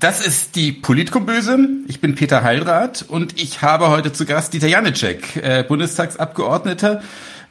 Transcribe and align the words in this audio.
Das 0.00 0.24
ist 0.24 0.54
die 0.54 0.70
Politkomböse. 0.70 1.58
Ich 1.88 2.00
bin 2.00 2.14
Peter 2.14 2.44
Heilrath 2.44 3.04
und 3.08 3.40
ich 3.42 3.62
habe 3.62 3.90
heute 3.90 4.12
zu 4.12 4.26
Gast 4.26 4.54
Dieter 4.54 4.68
Janicek, 4.68 5.36
äh, 5.42 5.64
Bundestagsabgeordneter. 5.66 7.02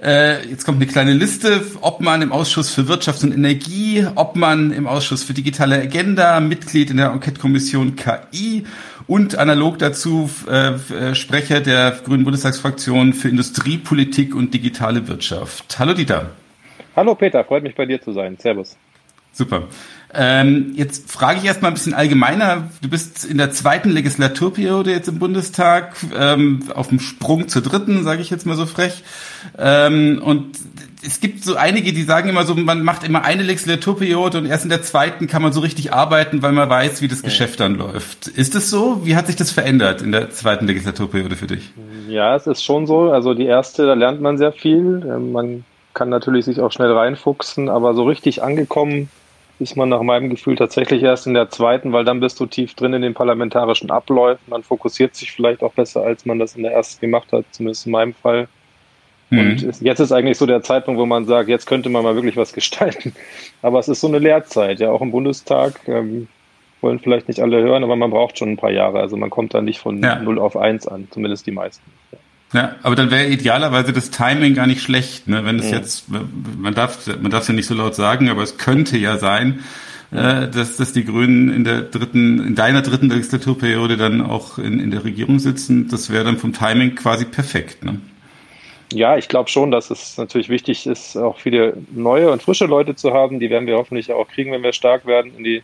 Äh, 0.02 0.48
jetzt 0.48 0.64
kommt 0.64 0.78
eine 0.78 0.90
kleine 0.90 1.12
Liste, 1.12 1.62
ob 1.82 2.00
man 2.00 2.22
im 2.22 2.32
Ausschuss 2.32 2.74
für 2.74 2.88
Wirtschaft 2.88 3.22
und 3.24 3.34
Energie, 3.34 4.06
ob 4.16 4.38
man 4.38 4.72
im 4.72 4.88
Ausschuss 4.88 5.24
für 5.24 5.34
digitale 5.34 5.76
Agenda, 5.76 6.40
Mitglied 6.40 6.90
in 6.90 6.98
der 6.98 7.12
Enquete-Kommission 7.12 7.98
KI 7.98 8.66
und 9.08 9.38
analog 9.38 9.78
dazu 9.80 10.30
äh, 10.50 10.70
äh, 10.70 11.16
Sprecher 11.16 11.60
der 11.60 12.00
Grünen 12.06 12.24
Bundestagsfraktion 12.24 13.12
für 13.12 13.28
Industriepolitik 13.28 14.34
und 14.34 14.54
digitale 14.54 15.10
Wirtschaft. 15.10 15.80
Hallo 15.80 15.94
Dieter. 15.94 16.30
Hallo 16.96 17.14
Peter, 17.16 17.44
freut 17.44 17.64
mich 17.64 17.76
bei 17.76 17.86
dir 17.86 18.02
zu 18.02 18.14
sein. 18.14 18.38
Servus. 18.40 18.78
Super. 19.38 19.64
Ähm, 20.14 20.74
jetzt 20.76 21.12
frage 21.12 21.38
ich 21.38 21.46
erstmal 21.46 21.70
ein 21.70 21.76
bisschen 21.76 21.94
allgemeiner. 21.94 22.70
Du 22.82 22.90
bist 22.90 23.24
in 23.24 23.38
der 23.38 23.52
zweiten 23.52 23.92
Legislaturperiode 23.92 24.90
jetzt 24.90 25.08
im 25.08 25.20
Bundestag, 25.20 25.96
ähm, 26.18 26.64
auf 26.74 26.88
dem 26.88 27.00
Sprung 27.00 27.48
zur 27.48 27.62
dritten, 27.62 28.04
sage 28.04 28.22
ich 28.22 28.32
jetzt 28.32 28.48
mal 28.48 28.56
so 28.56 28.66
frech. 28.66 29.04
Ähm, 29.60 30.20
und 30.24 30.58
es 31.06 31.20
gibt 31.20 31.44
so 31.44 31.56
einige, 31.56 31.94
die 31.94 32.02
sagen 32.02 32.30
immer 32.30 32.46
so, 32.46 32.56
man 32.56 32.82
macht 32.82 33.04
immer 33.04 33.26
eine 33.26 33.44
Legislaturperiode 33.44 34.40
und 34.40 34.48
erst 34.48 34.64
in 34.64 34.72
der 34.72 34.82
zweiten 34.82 35.28
kann 35.28 35.44
man 35.44 35.54
so 35.54 35.60
richtig 35.60 35.94
arbeiten, 35.94 36.42
weil 36.42 36.52
man 36.52 36.68
weiß, 36.68 37.04
wie 37.04 37.08
das 37.08 37.22
Geschäft 37.22 37.60
dann 37.60 37.76
läuft. 37.76 38.28
Ist 38.28 38.56
es 38.56 38.72
so? 38.72 39.06
Wie 39.06 39.16
hat 39.16 39.28
sich 39.28 39.36
das 39.36 39.52
verändert 39.52 40.02
in 40.02 40.14
der 40.14 40.32
zweiten 40.32 40.66
Legislaturperiode 40.66 41.36
für 41.36 41.48
dich? 41.48 41.74
Ja, 42.08 42.36
es 42.36 42.48
ist 42.48 42.64
schon 42.64 42.88
so. 42.88 43.12
Also 43.12 43.36
die 43.36 43.46
erste, 43.46 43.86
da 43.86 43.94
lernt 43.94 44.20
man 44.20 44.40
sehr 44.40 44.52
viel. 44.52 45.06
Ähm, 45.08 45.32
man 45.32 45.64
kann 45.94 46.10
natürlich 46.10 46.46
sich 46.46 46.60
auch 46.60 46.72
schnell 46.72 46.92
reinfuchsen, 46.92 47.70
aber 47.70 47.94
so 47.94 48.06
richtig 48.06 48.42
angekommen 48.42 49.10
ist 49.60 49.76
man 49.76 49.90
nach 49.90 50.02
meinem 50.02 50.30
Gefühl 50.30 50.56
tatsächlich 50.56 51.02
erst 51.04 51.28
in 51.28 51.34
der 51.34 51.50
zweiten, 51.50 51.92
weil 51.92 52.06
dann 52.06 52.20
bist 52.20 52.40
du 52.40 52.46
tief 52.46 52.76
drin 52.76 52.94
in 52.94 53.02
den 53.02 53.14
parlamentarischen 53.14 53.90
Abläufen. 53.90 54.44
Man 54.48 54.64
fokussiert 54.64 55.16
sich 55.16 55.32
vielleicht 55.32 55.64
auch 55.64 55.74
besser, 55.74 56.04
als 56.04 56.26
man 56.26 56.40
das 56.40 56.56
in 56.56 56.64
der 56.64 56.74
ersten 56.74 57.02
gemacht 57.02 57.32
hat, 57.32 57.46
zumindest 57.52 57.86
in 57.86 57.92
meinem 57.92 58.14
Fall. 58.14 58.48
Mhm. 59.30 59.40
Und 59.40 59.82
jetzt 59.82 60.00
ist 60.00 60.12
eigentlich 60.12 60.38
so 60.38 60.46
der 60.46 60.62
Zeitpunkt, 60.62 61.00
wo 61.00 61.06
man 61.06 61.26
sagt, 61.26 61.50
jetzt 61.50 61.66
könnte 61.66 61.90
man 61.90 62.04
mal 62.04 62.16
wirklich 62.16 62.38
was 62.38 62.54
gestalten. 62.54 63.14
Aber 63.62 63.80
es 63.80 63.88
ist 63.88 64.02
so 64.02 64.08
eine 64.08 64.20
Lehrzeit, 64.20 64.80
ja, 64.80 64.92
auch 64.92 65.02
im 65.02 65.12
Bundestag. 65.12 65.80
Ähm, 65.88 66.28
wollen 66.80 67.00
vielleicht 67.00 67.28
nicht 67.28 67.40
alle 67.40 67.62
hören, 67.62 67.84
aber 67.84 67.96
man 67.96 68.12
braucht 68.12 68.38
schon 68.38 68.52
ein 68.52 68.58
paar 68.58 68.72
Jahre. 68.72 69.00
Also 69.00 69.18
man 69.18 69.32
kommt 69.32 69.54
da 69.56 69.62
nicht 69.62 69.80
von 69.80 70.02
ja. 70.02 70.20
0 70.20 70.38
auf 70.38 70.56
1 70.56 70.88
an, 70.88 71.08
zumindest 71.10 71.48
die 71.48 71.52
meisten. 71.52 71.92
Ja. 72.12 72.20
Ja, 72.54 72.76
aber 72.82 72.96
dann 72.96 73.12
wäre 73.12 73.28
idealerweise 73.28 73.92
das 73.92 74.10
Timing 74.10 74.54
gar 74.54 74.68
nicht 74.68 74.82
schlecht, 74.82 75.28
ne? 75.28 75.44
Wenn 75.44 75.60
es 75.60 75.70
ja. 75.70 75.78
jetzt, 75.78 76.06
man 76.10 76.74
darf, 76.74 77.06
man 77.22 77.30
darf 77.30 77.42
es 77.42 77.50
ja 77.50 77.54
nicht 77.54 77.68
so 77.68 77.74
laut 77.74 77.94
sagen, 77.94 78.30
aber 78.30 78.42
es 78.42 78.58
könnte 78.58 78.98
ja 78.98 79.18
sein. 79.18 79.60
Äh, 80.10 80.48
dass, 80.48 80.78
dass 80.78 80.94
die 80.94 81.04
Grünen 81.04 81.52
in 81.52 81.66
der 81.66 81.82
dritten, 81.82 82.40
in 82.40 82.56
deiner 82.56 82.82
dritten 82.82 83.10
Legislaturperiode 83.10 83.98
dann 83.98 84.22
auch 84.22 84.58
in, 84.58 84.80
in 84.80 84.90
der 84.90 85.04
Regierung 85.04 85.40
sitzen. 85.40 85.90
Das 85.90 86.10
wäre 86.10 86.24
dann 86.24 86.38
vom 86.38 86.54
Timing 86.54 86.96
quasi 86.96 87.26
perfekt, 87.26 87.84
ne? 87.84 88.00
Ja, 88.94 89.18
ich 89.18 89.28
glaube 89.28 89.50
schon, 89.50 89.70
dass 89.70 89.90
es 89.90 90.18
natürlich 90.18 90.48
wichtig 90.48 90.88
ist, 90.88 91.18
auch 91.18 91.40
viele 91.40 91.76
neue 91.92 92.32
und 92.32 92.42
frische 92.42 92.68
Leute 92.68 92.96
zu 92.96 93.14
haben. 93.14 93.42
Die 93.42 93.50
werden 93.50 93.68
wir 93.68 93.76
hoffentlich 93.76 94.14
auch 94.14 94.30
kriegen, 94.30 94.54
wenn 94.54 94.64
wir 94.64 94.72
stark 94.72 95.06
werden 95.06 95.34
in 95.38 95.44
die 95.44 95.62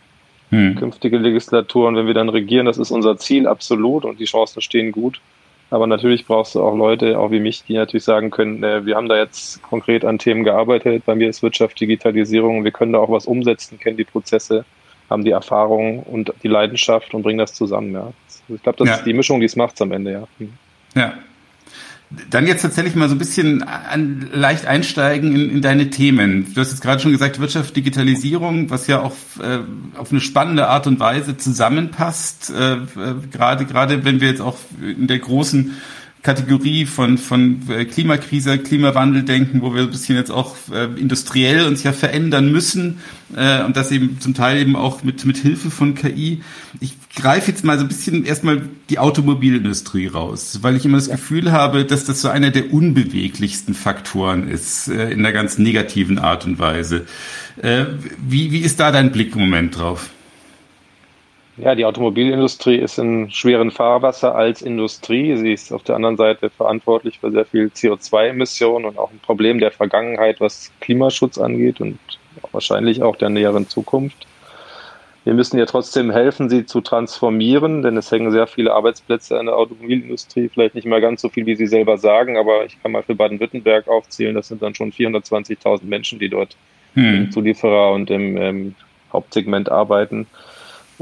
hm. 0.50 0.76
künftige 0.76 1.18
Legislatur 1.18 1.88
und 1.88 1.96
wenn 1.96 2.08
wir 2.08 2.14
dann 2.14 2.28
regieren. 2.28 2.66
Das 2.66 2.78
ist 2.78 2.92
unser 2.92 3.18
Ziel 3.18 3.48
absolut 3.48 4.04
und 4.04 4.20
die 4.20 4.26
Chancen 4.26 4.62
stehen 4.62 4.92
gut. 4.92 5.22
Aber 5.70 5.88
natürlich 5.88 6.26
brauchst 6.26 6.56
du 6.56 6.62
auch 6.62 6.76
Leute, 6.76 7.18
auch 7.18 7.32
wie 7.32 7.40
mich, 7.40 7.64
die 7.64 7.74
natürlich 7.74 8.04
sagen 8.04 8.30
können, 8.30 8.64
äh, 8.64 8.86
wir 8.86 8.96
haben 8.96 9.10
da 9.10 9.18
jetzt 9.18 9.62
konkret 9.64 10.06
an 10.06 10.20
Themen 10.20 10.44
gearbeitet. 10.44 11.04
Bei 11.06 11.16
mir 11.16 11.30
ist 11.30 11.42
Wirtschaft, 11.42 11.80
Digitalisierung. 11.80 12.64
Wir 12.64 12.72
können 12.72 12.94
da 12.94 13.00
auch 13.00 13.10
was 13.10 13.26
umsetzen, 13.26 13.80
kennen 13.80 13.98
die 13.98 14.04
Prozesse, 14.04 14.66
haben 15.10 15.24
die 15.24 15.32
Erfahrung 15.32 16.04
und 16.04 16.32
die 16.44 16.48
Leidenschaft 16.48 17.14
und 17.14 17.24
bringen 17.24 17.40
das 17.40 17.54
zusammen. 17.54 17.94
Ja. 17.94 18.14
Ich 18.50 18.62
glaube, 18.62 18.78
das 18.78 18.88
ja. 18.88 18.96
ist 18.96 19.06
die 19.06 19.14
Mischung, 19.14 19.40
die 19.40 19.48
es 19.48 19.56
macht 19.56 19.82
am 19.82 19.92
Ende. 19.92 20.12
Ja. 20.12 20.28
Hm. 20.38 20.54
Ja, 20.96 21.14
dann 22.30 22.48
jetzt 22.48 22.62
tatsächlich 22.62 22.96
mal 22.96 23.10
so 23.10 23.16
ein 23.16 23.20
bisschen 23.20 23.64
an, 23.64 24.28
leicht 24.32 24.66
einsteigen 24.66 25.36
in, 25.36 25.50
in 25.50 25.62
deine 25.62 25.90
Themen. 25.90 26.54
Du 26.54 26.62
hast 26.62 26.72
jetzt 26.72 26.82
gerade 26.82 27.02
schon 27.02 27.12
gesagt, 27.12 27.40
Wirtschaft, 27.40 27.76
Digitalisierung, 27.76 28.70
was 28.70 28.88
ja 28.88 29.02
auch 29.02 29.16
äh, 29.42 29.60
auf 29.98 30.12
eine 30.12 30.22
spannende 30.22 30.68
Art 30.68 30.88
und 30.88 31.00
Weise 31.00 31.38
zusammenpasst. 31.38 32.52
Äh, 32.52 32.74
äh, 32.74 32.80
gerade 33.32 33.66
gerade 33.66 34.06
wenn 34.06 34.22
wir 34.22 34.30
jetzt 34.30 34.42
auch 34.42 34.58
in 34.82 35.08
der 35.08 35.20
großen 35.20 35.72
Kategorie 36.24 36.86
von, 36.86 37.18
von 37.18 37.62
äh, 37.70 37.84
Klimakrise, 37.84 38.58
Klimawandel 38.58 39.24
denken, 39.24 39.62
wo 39.62 39.76
wir 39.76 39.82
ein 39.82 39.92
bisschen 39.92 40.16
jetzt 40.16 40.32
auch 40.32 40.56
äh, 40.74 40.86
industriell 41.00 41.66
uns 41.66 41.84
ja 41.84 41.92
verändern 41.92 42.50
müssen 42.50 43.00
äh, 43.36 43.62
und 43.64 43.76
das 43.76 43.92
eben 43.92 44.22
zum 44.22 44.34
Teil 44.34 44.58
eben 44.58 44.78
auch 44.78 45.04
mit, 45.04 45.26
mit 45.26 45.38
Hilfe 45.38 45.70
von 45.70 45.96
KI. 45.96 46.42
Ich 46.80 46.96
greife 47.14 47.52
jetzt 47.52 47.66
mal 47.66 47.78
so 47.78 47.84
ein 47.84 47.90
bisschen 47.90 48.24
erstmal 48.24 48.62
die 48.90 49.00
Automobilindustrie 49.00 50.08
raus, 50.08 50.60
weil 50.62 50.78
ich 50.78 50.86
immer 50.86 50.98
das 50.98 51.08
ja. 51.08 51.16
Gefühl 51.16 51.52
habe, 51.52 51.84
dass 51.84 52.06
das 52.06 52.22
so 52.22 52.30
einer 52.30 52.52
der 52.52 52.74
unbeweglichsten 52.74 53.74
Faktoren 53.74 54.48
ist, 54.48 54.88
äh, 54.88 55.12
in 55.12 55.24
der 55.24 55.34
ganz 55.34 55.58
negativen 55.58 56.20
Art 56.20 56.46
und 56.46 56.58
Weise. 56.58 57.06
Äh, 57.62 57.86
wie, 58.26 58.54
wie 58.54 58.60
ist 58.60 58.80
da 58.80 58.94
dein 58.94 59.12
Blick 59.12 59.36
im 59.36 59.42
Moment 59.42 59.78
drauf? 59.78 60.10
Ja, 61.58 61.76
die 61.76 61.86
Automobilindustrie 61.86 62.78
ist 62.78 62.98
in 62.98 63.30
schweren 63.30 63.70
Fahrwasser 63.70 64.34
als 64.34 64.64
Industrie. 64.64 65.36
Sie 65.38 65.54
ist 65.54 65.72
auf 65.72 65.84
der 65.84 65.96
anderen 65.96 66.18
Seite 66.18 66.50
verantwortlich 66.50 67.20
für 67.20 67.32
sehr 67.32 67.46
viel 67.46 67.68
CO2-Emissionen 67.68 68.86
und 68.86 68.98
auch 68.98 69.12
ein 69.12 69.20
Problem 69.20 69.60
der 69.60 69.70
Vergangenheit, 69.70 70.42
was 70.42 70.72
Klimaschutz 70.82 71.38
angeht 71.38 71.80
und 71.80 72.00
wahrscheinlich 72.52 73.04
auch 73.04 73.16
der 73.16 73.30
näheren 73.30 73.70
Zukunft. 73.70 74.26
Wir 75.26 75.36
müssen 75.36 75.58
ja 75.58 75.66
trotzdem 75.66 76.12
helfen, 76.12 76.50
sie 76.50 76.66
zu 76.66 76.82
transformieren, 76.82 77.82
denn 77.82 77.96
es 77.96 78.12
hängen 78.12 78.32
sehr 78.32 78.48
viele 78.48 78.74
Arbeitsplätze 78.74 79.40
an 79.40 79.46
der 79.46 79.56
Automobilindustrie, 79.56 80.50
vielleicht 80.50 80.76
nicht 80.76 80.86
mehr 80.86 81.00
ganz 81.00 81.22
so 81.22 81.30
viel, 81.30 81.46
wie 81.46 81.56
Sie 81.56 81.68
selber 81.68 81.98
sagen, 81.98 82.36
aber 82.36 82.66
ich 82.66 82.82
kann 82.82 82.92
mal 82.92 83.04
für 83.04 83.16
Baden-Württemberg 83.16 83.88
aufzählen, 83.88 84.36
das 84.36 84.50
sind 84.50 84.62
dann 84.62 84.76
schon 84.76 84.92
420.000 84.92 85.86
Menschen, 85.86 86.20
die 86.20 86.28
dort 86.28 86.58
hm. 86.96 87.16
im 87.16 87.32
Zulieferer 87.32 87.94
und 87.94 88.10
im 88.10 88.36
ähm, 88.36 88.76
Hauptsegment 89.14 89.72
arbeiten. 89.72 90.28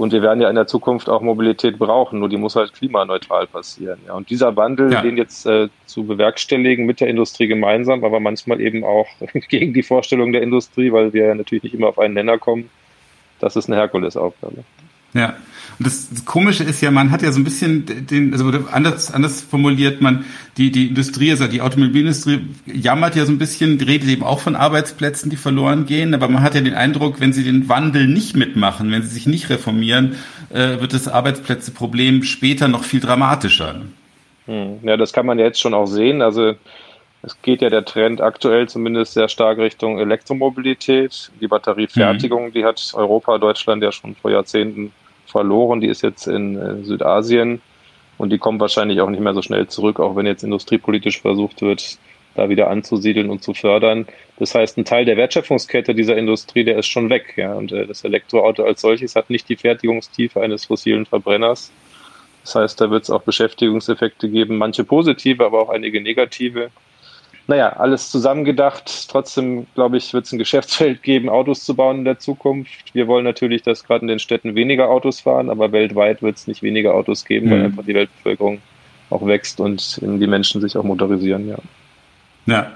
Und 0.02 0.14
wir 0.14 0.24
werden 0.24 0.42
ja 0.42 0.50
in 0.50 0.56
der 0.56 0.66
Zukunft 0.66 1.10
auch 1.10 1.22
Mobilität 1.22 1.78
brauchen, 1.78 2.22
nur 2.22 2.28
die 2.28 2.38
muss 2.38 2.56
halt 2.56 2.74
klimaneutral 2.74 3.46
passieren. 3.46 4.00
Ja. 4.08 4.16
Und 4.16 4.32
dieser 4.32 4.56
Wandel, 4.56 4.92
ja. 4.92 5.04
den 5.04 5.16
jetzt 5.16 5.46
äh, 5.46 5.70
zu 5.86 6.06
bewerkstelligen 6.06 6.88
mit 6.88 7.02
der 7.02 7.08
Industrie 7.08 7.46
gemeinsam, 7.46 8.04
aber 8.04 8.20
manchmal 8.20 8.62
eben 8.62 8.84
auch 8.84 9.06
gegen 9.50 9.76
die 9.76 9.84
Vorstellung 9.84 10.32
der 10.32 10.42
Industrie, 10.42 10.92
weil 10.92 11.14
wir 11.14 11.28
ja 11.28 11.36
natürlich 11.36 11.66
nicht 11.66 11.76
immer 11.76 11.90
auf 11.90 12.00
einen 12.00 12.16
Nenner 12.16 12.40
kommen, 12.40 12.72
das 13.40 13.56
ist 13.56 13.70
eine 13.70 13.76
Herkulesaufgabe. 13.76 14.64
Ja, 15.14 15.36
und 15.82 15.88
das, 15.88 16.26
Komische 16.26 16.64
ist 16.64 16.82
ja, 16.82 16.92
man 16.92 17.10
hat 17.10 17.24
ja 17.24 17.32
so 17.32 17.40
ein 17.40 17.44
bisschen 17.44 18.08
den, 18.08 18.34
also 18.34 18.52
anders, 18.72 19.12
anders 19.12 19.42
formuliert, 19.42 20.00
man, 20.00 20.26
die, 20.58 20.72
die 20.72 20.90
Industrie, 20.90 21.32
also 21.32 21.48
die 21.48 21.62
Automobilindustrie 21.62 22.42
jammert 22.68 23.16
ja 23.16 23.26
so 23.26 23.32
ein 23.32 23.40
bisschen, 23.40 23.82
redet 23.82 24.08
eben 24.08 24.22
auch 24.22 24.40
von 24.40 24.56
Arbeitsplätzen, 24.56 25.32
die 25.32 25.38
verloren 25.38 25.88
gehen, 25.88 26.14
aber 26.14 26.28
man 26.28 26.44
hat 26.44 26.54
ja 26.54 26.62
den 26.62 26.76
Eindruck, 26.76 27.20
wenn 27.20 27.34
sie 27.34 27.44
den 27.44 27.68
Wandel 27.68 28.06
nicht 28.06 28.36
mitmachen, 28.36 28.92
wenn 28.92 29.02
sie 29.02 29.10
sich 29.10 29.26
nicht 29.26 29.50
reformieren, 29.50 30.18
äh, 30.52 30.80
wird 30.80 30.94
das 30.94 31.08
Arbeitsplätzeproblem 31.08 32.22
später 32.24 32.68
noch 32.68 32.84
viel 32.84 33.00
dramatischer. 33.00 33.82
Hm. 34.46 34.80
Ja, 34.84 34.98
das 34.98 35.14
kann 35.14 35.26
man 35.26 35.40
ja 35.40 35.46
jetzt 35.46 35.60
schon 35.60 35.74
auch 35.74 35.88
sehen. 35.88 36.22
Also 36.22 36.54
es 37.24 37.42
geht 37.42 37.64
ja 37.64 37.70
der 37.70 37.86
Trend 37.86 38.22
aktuell 38.22 38.70
zumindest 38.70 39.14
sehr 39.14 39.30
stark 39.30 39.58
Richtung 39.58 39.98
Elektromobilität. 39.98 41.32
Die 41.42 41.48
Batteriefertigung, 41.48 42.50
mhm. 42.50 42.54
die 42.54 42.66
hat 42.66 42.92
Europa, 42.94 43.38
Deutschland 43.38 43.82
ja 43.82 43.92
schon 43.92 44.16
vor 44.16 44.30
Jahrzehnten 44.30 44.92
verloren. 45.32 45.82
Die 45.82 45.88
ist 45.88 46.04
jetzt 46.04 46.28
in 46.28 46.58
äh, 46.58 46.84
Südasien 46.84 47.62
und 48.18 48.32
die 48.32 48.38
kommt 48.38 48.60
wahrscheinlich 48.60 49.02
auch 49.02 49.10
nicht 49.10 49.22
mehr 49.22 49.34
so 49.34 49.42
schnell 49.42 49.68
zurück, 49.68 50.00
auch 50.00 50.16
wenn 50.16 50.26
jetzt 50.26 50.44
industriepolitisch 50.44 51.22
versucht 51.22 51.62
wird, 51.62 51.98
da 52.36 52.50
wieder 52.50 52.70
anzusiedeln 52.70 53.30
und 53.30 53.44
zu 53.44 53.54
fördern. 53.54 54.06
Das 54.38 54.56
heißt, 54.56 54.78
ein 54.78 54.86
Teil 54.86 55.06
der 55.06 55.18
Wertschöpfungskette 55.18 55.96
dieser 55.96 56.18
Industrie, 56.18 56.64
der 56.64 56.78
ist 56.78 56.88
schon 56.88 57.10
weg. 57.10 57.34
Ja? 57.38 57.54
Und 57.54 57.72
äh, 57.72 57.88
das 57.88 58.04
Elektroauto 58.04 58.64
als 58.64 58.82
solches 58.82 59.16
hat 59.16 59.30
nicht 59.30 59.50
die 59.50 59.56
Fertigungstiefe 59.56 60.42
eines 60.42 60.66
fossilen 60.66 61.06
Verbrenners. 61.06 61.72
Das 62.44 62.56
heißt, 62.56 62.82
da 62.82 62.90
wird 62.90 63.04
es 63.04 63.10
auch 63.10 63.22
Beschäftigungseffekte 63.22 64.30
geben, 64.30 64.58
manche 64.58 64.84
positive, 64.84 65.46
aber 65.46 65.62
auch 65.62 65.70
einige 65.70 66.02
negative 66.02 66.72
naja, 67.48 67.74
alles 67.74 68.12
zusammengedacht. 68.12 69.10
Trotzdem, 69.10 69.68
glaube 69.76 69.98
ich, 69.98 70.14
wird 70.14 70.26
es 70.26 70.32
ein 70.32 70.40
Geschäftsfeld 70.40 71.04
geben, 71.04 71.30
Autos 71.30 71.64
zu 71.64 71.76
bauen 71.76 72.00
in 72.00 72.06
der 72.06 72.20
Zukunft. 72.20 72.94
Wir 72.94 73.08
wollen 73.08 73.24
natürlich, 73.24 73.62
dass 73.64 73.84
gerade 73.84 74.04
in 74.04 74.08
den 74.08 74.20
Städten 74.20 74.56
weniger 74.56 74.90
Autos 74.90 75.20
fahren, 75.20 75.50
aber 75.50 75.72
weltweit 75.72 76.22
wird 76.22 76.38
es 76.38 76.48
nicht 76.48 76.64
weniger 76.64 76.94
Autos 76.94 77.26
geben, 77.26 77.48
mhm. 77.48 77.52
weil 77.52 77.66
einfach 77.66 77.86
die 77.86 77.96
Weltbevölkerung 77.96 78.62
auch 79.10 79.26
wächst 79.26 79.60
und 79.60 80.00
die 80.02 80.28
Menschen 80.28 80.62
sich 80.62 80.78
auch 80.78 80.84
motorisieren, 80.84 81.48
ja. 81.48 81.58
Ja, 82.48 82.72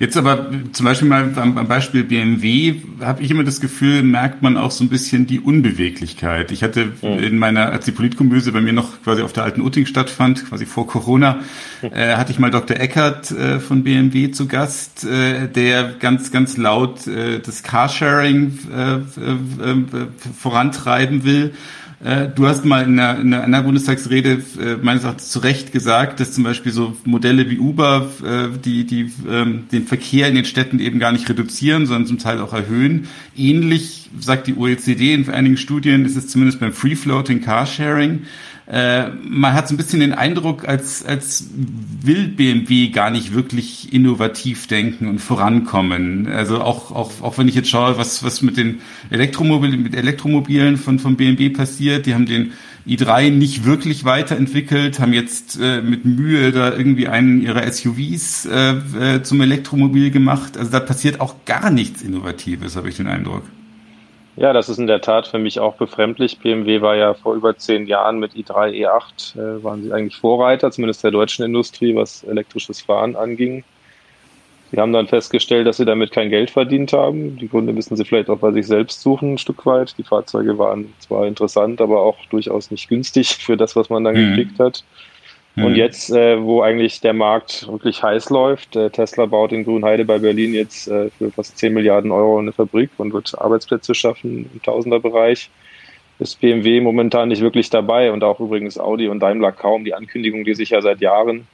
Jetzt 0.00 0.16
aber 0.16 0.50
zum 0.72 0.86
Beispiel 0.86 1.08
mal 1.08 1.30
am, 1.36 1.68
Beispiel 1.68 2.04
BMW 2.04 2.76
habe 3.00 3.22
ich 3.22 3.30
immer 3.30 3.44
das 3.44 3.60
Gefühl, 3.60 4.02
merkt 4.02 4.40
man 4.40 4.56
auch 4.56 4.70
so 4.70 4.82
ein 4.82 4.88
bisschen 4.88 5.26
die 5.26 5.40
Unbeweglichkeit. 5.40 6.52
Ich 6.52 6.62
hatte 6.62 6.92
mhm. 7.02 7.18
in 7.18 7.38
meiner, 7.38 7.70
als 7.70 7.84
die 7.84 7.92
Politkombüse 7.92 8.50
bei 8.50 8.62
mir 8.62 8.72
noch 8.72 9.02
quasi 9.02 9.20
auf 9.20 9.34
der 9.34 9.44
alten 9.44 9.60
Utting 9.60 9.84
stattfand, 9.84 10.48
quasi 10.48 10.64
vor 10.64 10.86
Corona, 10.86 11.40
mhm. 11.82 11.92
äh, 11.92 12.16
hatte 12.16 12.32
ich 12.32 12.38
mal 12.38 12.50
Dr. 12.50 12.80
Eckert 12.80 13.30
äh, 13.30 13.60
von 13.60 13.84
BMW 13.84 14.30
zu 14.30 14.48
Gast, 14.48 15.04
äh, 15.04 15.48
der 15.48 15.92
ganz, 16.00 16.32
ganz 16.32 16.56
laut 16.56 17.06
äh, 17.06 17.40
das 17.40 17.62
Carsharing 17.62 18.58
äh, 18.74 18.94
äh, 18.94 20.06
vorantreiben 20.34 21.24
will 21.24 21.52
du 22.02 22.46
hast 22.46 22.64
mal 22.64 22.84
in 22.84 22.98
einer, 22.98 23.20
in 23.20 23.34
einer 23.34 23.62
Bundestagsrede 23.62 24.42
äh, 24.58 24.76
meines 24.80 25.04
Erachtens 25.04 25.28
zu 25.30 25.40
Recht 25.40 25.70
gesagt, 25.70 26.18
dass 26.18 26.32
zum 26.32 26.44
Beispiel 26.44 26.72
so 26.72 26.96
Modelle 27.04 27.50
wie 27.50 27.58
Uber, 27.58 28.08
äh, 28.24 28.58
die, 28.58 28.86
die 28.86 29.12
ähm, 29.28 29.64
den 29.70 29.86
Verkehr 29.86 30.28
in 30.28 30.34
den 30.34 30.46
Städten 30.46 30.78
eben 30.78 30.98
gar 30.98 31.12
nicht 31.12 31.28
reduzieren, 31.28 31.84
sondern 31.84 32.06
zum 32.06 32.18
Teil 32.18 32.40
auch 32.40 32.54
erhöhen. 32.54 33.08
Ähnlich 33.36 34.08
sagt 34.18 34.46
die 34.46 34.56
OECD 34.56 35.12
in 35.12 35.28
einigen 35.28 35.58
Studien, 35.58 36.06
ist 36.06 36.16
es 36.16 36.28
zumindest 36.28 36.60
beim 36.60 36.72
Free-Floating 36.72 37.42
Carsharing. 37.42 38.22
Äh, 38.70 39.08
man 39.24 39.52
hat 39.52 39.66
so 39.66 39.74
ein 39.74 39.76
bisschen 39.76 39.98
den 39.98 40.12
Eindruck, 40.12 40.68
als, 40.68 41.04
als 41.04 41.48
will 42.02 42.28
BMW 42.28 42.88
gar 42.90 43.10
nicht 43.10 43.34
wirklich 43.34 43.92
innovativ 43.92 44.68
denken 44.68 45.08
und 45.08 45.18
vorankommen. 45.18 46.28
Also 46.28 46.60
auch, 46.60 46.92
auch, 46.92 47.20
auch 47.20 47.36
wenn 47.36 47.48
ich 47.48 47.56
jetzt 47.56 47.68
schaue, 47.68 47.98
was, 47.98 48.22
was 48.22 48.42
mit 48.42 48.56
den 48.56 48.80
Elektromobilen, 49.10 49.82
mit 49.82 49.96
Elektromobilen 49.96 50.76
von, 50.76 51.00
von 51.00 51.16
BMW 51.16 51.50
passiert, 51.50 52.06
die 52.06 52.14
haben 52.14 52.26
den 52.26 52.52
i3 52.86 53.30
nicht 53.30 53.64
wirklich 53.64 54.04
weiterentwickelt, 54.04 55.00
haben 55.00 55.12
jetzt 55.12 55.58
äh, 55.60 55.82
mit 55.82 56.04
Mühe 56.04 56.52
da 56.52 56.72
irgendwie 56.72 57.08
einen 57.08 57.42
ihrer 57.42 57.70
SUVs 57.70 58.46
äh, 58.46 59.16
äh, 59.16 59.22
zum 59.24 59.40
Elektromobil 59.40 60.12
gemacht. 60.12 60.56
Also 60.56 60.70
da 60.70 60.78
passiert 60.78 61.20
auch 61.20 61.44
gar 61.44 61.70
nichts 61.70 62.02
Innovatives, 62.02 62.76
habe 62.76 62.88
ich 62.88 62.96
den 62.96 63.08
Eindruck. 63.08 63.42
Ja, 64.36 64.52
das 64.52 64.68
ist 64.68 64.78
in 64.78 64.86
der 64.86 65.00
Tat 65.00 65.26
für 65.26 65.38
mich 65.38 65.58
auch 65.58 65.74
befremdlich. 65.74 66.38
BMW 66.38 66.80
war 66.80 66.96
ja 66.96 67.14
vor 67.14 67.34
über 67.34 67.56
zehn 67.56 67.86
Jahren 67.86 68.18
mit 68.18 68.34
i3, 68.34 68.70
E8, 68.70 69.36
äh, 69.36 69.62
waren 69.62 69.82
sie 69.82 69.92
eigentlich 69.92 70.16
Vorreiter, 70.16 70.70
zumindest 70.70 71.02
der 71.04 71.10
deutschen 71.10 71.44
Industrie, 71.44 71.94
was 71.94 72.22
elektrisches 72.22 72.80
Fahren 72.80 73.16
anging. 73.16 73.64
Sie 74.70 74.78
haben 74.78 74.92
dann 74.92 75.08
festgestellt, 75.08 75.66
dass 75.66 75.78
sie 75.78 75.84
damit 75.84 76.12
kein 76.12 76.30
Geld 76.30 76.50
verdient 76.50 76.92
haben. 76.92 77.36
Die 77.38 77.48
Gründe 77.48 77.72
müssen 77.72 77.96
sie 77.96 78.04
vielleicht 78.04 78.30
auch 78.30 78.38
bei 78.38 78.52
sich 78.52 78.68
selbst 78.68 79.00
suchen, 79.00 79.34
ein 79.34 79.38
Stück 79.38 79.66
weit. 79.66 79.98
Die 79.98 80.04
Fahrzeuge 80.04 80.58
waren 80.58 80.92
zwar 81.00 81.26
interessant, 81.26 81.80
aber 81.80 82.02
auch 82.02 82.16
durchaus 82.30 82.70
nicht 82.70 82.88
günstig 82.88 83.36
für 83.36 83.56
das, 83.56 83.74
was 83.74 83.90
man 83.90 84.04
dann 84.04 84.14
mhm. 84.14 84.36
gekriegt 84.36 84.60
hat. 84.60 84.84
Und 85.64 85.72
mhm. 85.72 85.76
jetzt, 85.76 86.10
äh, 86.10 86.42
wo 86.42 86.62
eigentlich 86.62 87.00
der 87.00 87.12
Markt 87.12 87.66
wirklich 87.68 88.02
heiß 88.02 88.30
läuft, 88.30 88.76
äh, 88.76 88.90
Tesla 88.90 89.26
baut 89.26 89.52
in 89.52 89.64
Grünheide 89.64 90.04
bei 90.04 90.18
Berlin 90.18 90.54
jetzt 90.54 90.88
äh, 90.88 91.10
für 91.10 91.30
fast 91.30 91.58
10 91.58 91.74
Milliarden 91.74 92.12
Euro 92.12 92.38
eine 92.38 92.52
Fabrik 92.52 92.90
und 92.98 93.12
wird 93.12 93.38
Arbeitsplätze 93.38 93.94
schaffen 93.94 94.48
im 94.52 94.62
Tausenderbereich, 94.62 95.50
ist 96.18 96.40
BMW 96.40 96.80
momentan 96.80 97.28
nicht 97.28 97.42
wirklich 97.42 97.70
dabei 97.70 98.12
und 98.12 98.22
auch 98.22 98.40
übrigens 98.40 98.78
Audi 98.78 99.08
und 99.08 99.20
Daimler 99.20 99.52
kaum. 99.52 99.84
Die 99.84 99.94
Ankündigung, 99.94 100.44
die 100.44 100.54
sich 100.54 100.70
ja 100.70 100.82
seit 100.82 101.00
Jahren. 101.00 101.46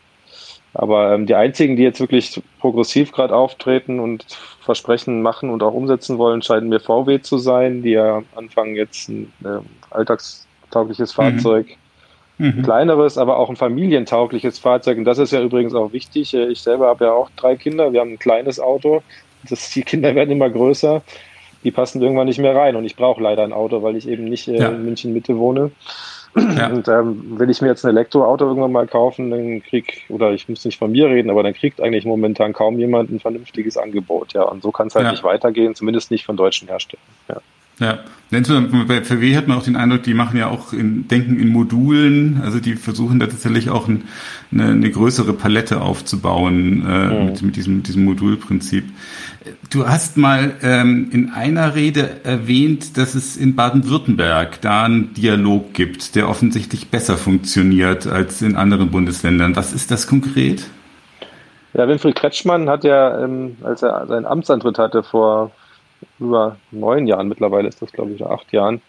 Aber 0.75 1.15
ähm, 1.15 1.27
die 1.27 1.35
einzigen, 1.35 1.77
die 1.77 1.83
jetzt 1.83 2.01
wirklich 2.01 2.43
progressiv 2.61 3.13
gerade 3.13 3.35
auftreten 3.35 3.99
und 3.99 4.27
Versprechen 4.61 5.23
machen 5.23 5.49
und 5.49 5.63
auch 5.63 5.73
umsetzen 5.73 6.19
wollen, 6.19 6.43
scheinen 6.43 6.69
mir 6.69 6.81
VW 6.81 7.21
zu 7.21 7.39
sein, 7.39 7.83
die 7.83 7.93
ja 7.93 8.23
anfangen 8.35 8.77
jetzt 8.77 9.09
ein 9.09 9.33
äh, 9.43 9.61
alltagstaugliches 9.91 11.17
mhm. 11.17 11.23
Fahrzeug 11.23 11.77
Mhm. 12.39 12.63
Kleineres, 12.63 13.17
aber 13.17 13.39
auch 13.39 13.49
ein 13.49 13.57
familientaugliches 13.57 14.59
Fahrzeug. 14.59 14.99
Und 14.99 15.05
das 15.05 15.19
ist 15.19 15.33
ja 15.33 15.41
übrigens 15.41 15.75
auch 15.75 15.93
wichtig. 15.93 16.35
Ich 16.35 16.61
selber 16.61 16.89
habe 16.89 17.07
ja 17.07 17.13
auch 17.13 17.31
drei 17.37 17.57
Kinder. 17.57 17.93
Wir 17.93 18.01
haben 18.01 18.13
ein 18.13 18.19
kleines 18.19 18.61
Auto. 18.61 19.03
Das, 19.49 19.71
die 19.71 19.83
Kinder 19.83 20.15
werden 20.15 20.31
immer 20.31 20.51
größer. 20.51 21.03
Die 21.65 21.71
passen 21.71 22.03
irgendwann 22.03 22.27
nicht 22.27 22.39
mehr 22.39 22.55
rein. 22.55 22.77
Und 22.77 22.85
ich 22.85 22.97
brauche 22.97 23.23
leider 23.23 23.43
ein 23.43 23.53
Auto, 23.53 23.83
weil 23.83 23.97
ich 23.97 24.07
eben 24.09 24.25
nicht 24.25 24.49
äh, 24.49 24.59
ja. 24.59 24.69
in 24.69 24.85
München 24.85 25.15
Mitte 25.15 25.39
wohne. 25.39 25.71
Ja. 26.37 26.67
Und 26.73 26.89
ähm, 26.89 27.37
wenn 27.39 27.49
ich 27.49 27.63
mir 27.63 27.69
jetzt 27.69 27.85
ein 27.85 27.91
Elektroauto 27.91 28.45
irgendwann 28.45 28.73
mal 28.73 28.87
kaufen, 28.87 29.31
dann 29.31 29.63
krieg, 29.63 30.05
oder 30.11 30.33
ich 30.33 30.49
muss 30.49 30.65
nicht 30.67 30.79
von 30.79 30.93
mir 30.93 31.09
reden, 31.09 31.31
aber 31.31 31.43
dann 31.43 31.55
kriegt 31.55 31.81
eigentlich 31.81 32.05
momentan 32.05 32.53
kaum 32.53 32.79
jemand 32.79 33.11
ein 33.11 33.21
vernünftiges 33.21 33.79
Angebot. 33.79 34.35
Ja, 34.35 34.43
und 34.43 34.63
so 34.63 34.71
kann 34.71 34.89
es 34.89 34.95
halt 34.95 35.07
ja. 35.07 35.13
nicht 35.13 35.25
weitergehen, 35.25 35.75
zumindest 35.75 36.11
nicht 36.11 36.27
von 36.27 36.37
deutschen 36.37 36.69
Herstellern. 36.69 37.03
Ja. 37.29 37.41
Ja, 37.79 37.99
bei 38.31 39.05
VW 39.05 39.37
hat 39.37 39.47
man 39.47 39.57
auch 39.57 39.63
den 39.63 39.77
Eindruck, 39.77 40.03
die 40.03 40.15
machen 40.15 40.37
ja 40.37 40.49
auch 40.49 40.73
in, 40.73 41.07
denken 41.07 41.39
in 41.39 41.49
Modulen, 41.49 42.41
also 42.43 42.59
die 42.59 42.75
versuchen 42.75 43.21
da 43.21 43.27
tatsächlich 43.27 43.71
auch 43.71 43.87
ein, 43.87 44.05
eine, 44.51 44.71
eine, 44.71 44.91
größere 44.91 45.33
Palette 45.33 45.81
aufzubauen 45.81 46.85
äh, 46.85 47.07
mhm. 47.07 47.27
mit, 47.27 47.43
mit 47.43 47.57
diesem, 47.57 47.85
diesem 47.85 48.05
Modulprinzip. 48.05 48.85
Du 49.71 49.87
hast 49.87 50.17
mal 50.17 50.55
ähm, 50.63 51.09
in 51.13 51.31
einer 51.31 51.77
Rede 51.77 52.25
erwähnt, 52.25 52.97
dass 52.97 53.15
es 53.15 53.37
in 53.37 53.55
Baden-Württemberg 53.55 54.61
da 54.61 54.85
einen 54.85 55.15
Dialog 55.15 55.73
gibt, 55.73 56.17
der 56.17 56.29
offensichtlich 56.29 56.89
besser 56.89 57.17
funktioniert 57.17 58.09
als 58.09 58.43
in 58.43 58.57
anderen 58.57 58.91
Bundesländern. 58.91 59.55
Was 59.55 59.73
ist 59.73 59.93
das 59.93 60.09
konkret? 60.09 60.67
Ja, 61.75 61.87
Winfried 61.87 62.17
Kretschmann 62.17 62.69
hat 62.69 62.83
ja, 62.83 63.23
ähm, 63.23 63.57
als 63.63 63.83
er 63.83 64.05
seinen 64.09 64.27
Amtsantritt 64.27 64.79
hatte 64.79 65.05
vor 65.05 65.53
über 66.19 66.57
neun 66.71 67.07
Jahren 67.07 67.29
mittlerweile 67.29 67.69
ist 67.69 67.83
das, 67.83 67.93
glaube 67.93 68.13
ich, 68.13 68.23
oder 68.23 68.33
acht 68.33 68.53
Jahren, 68.53 68.81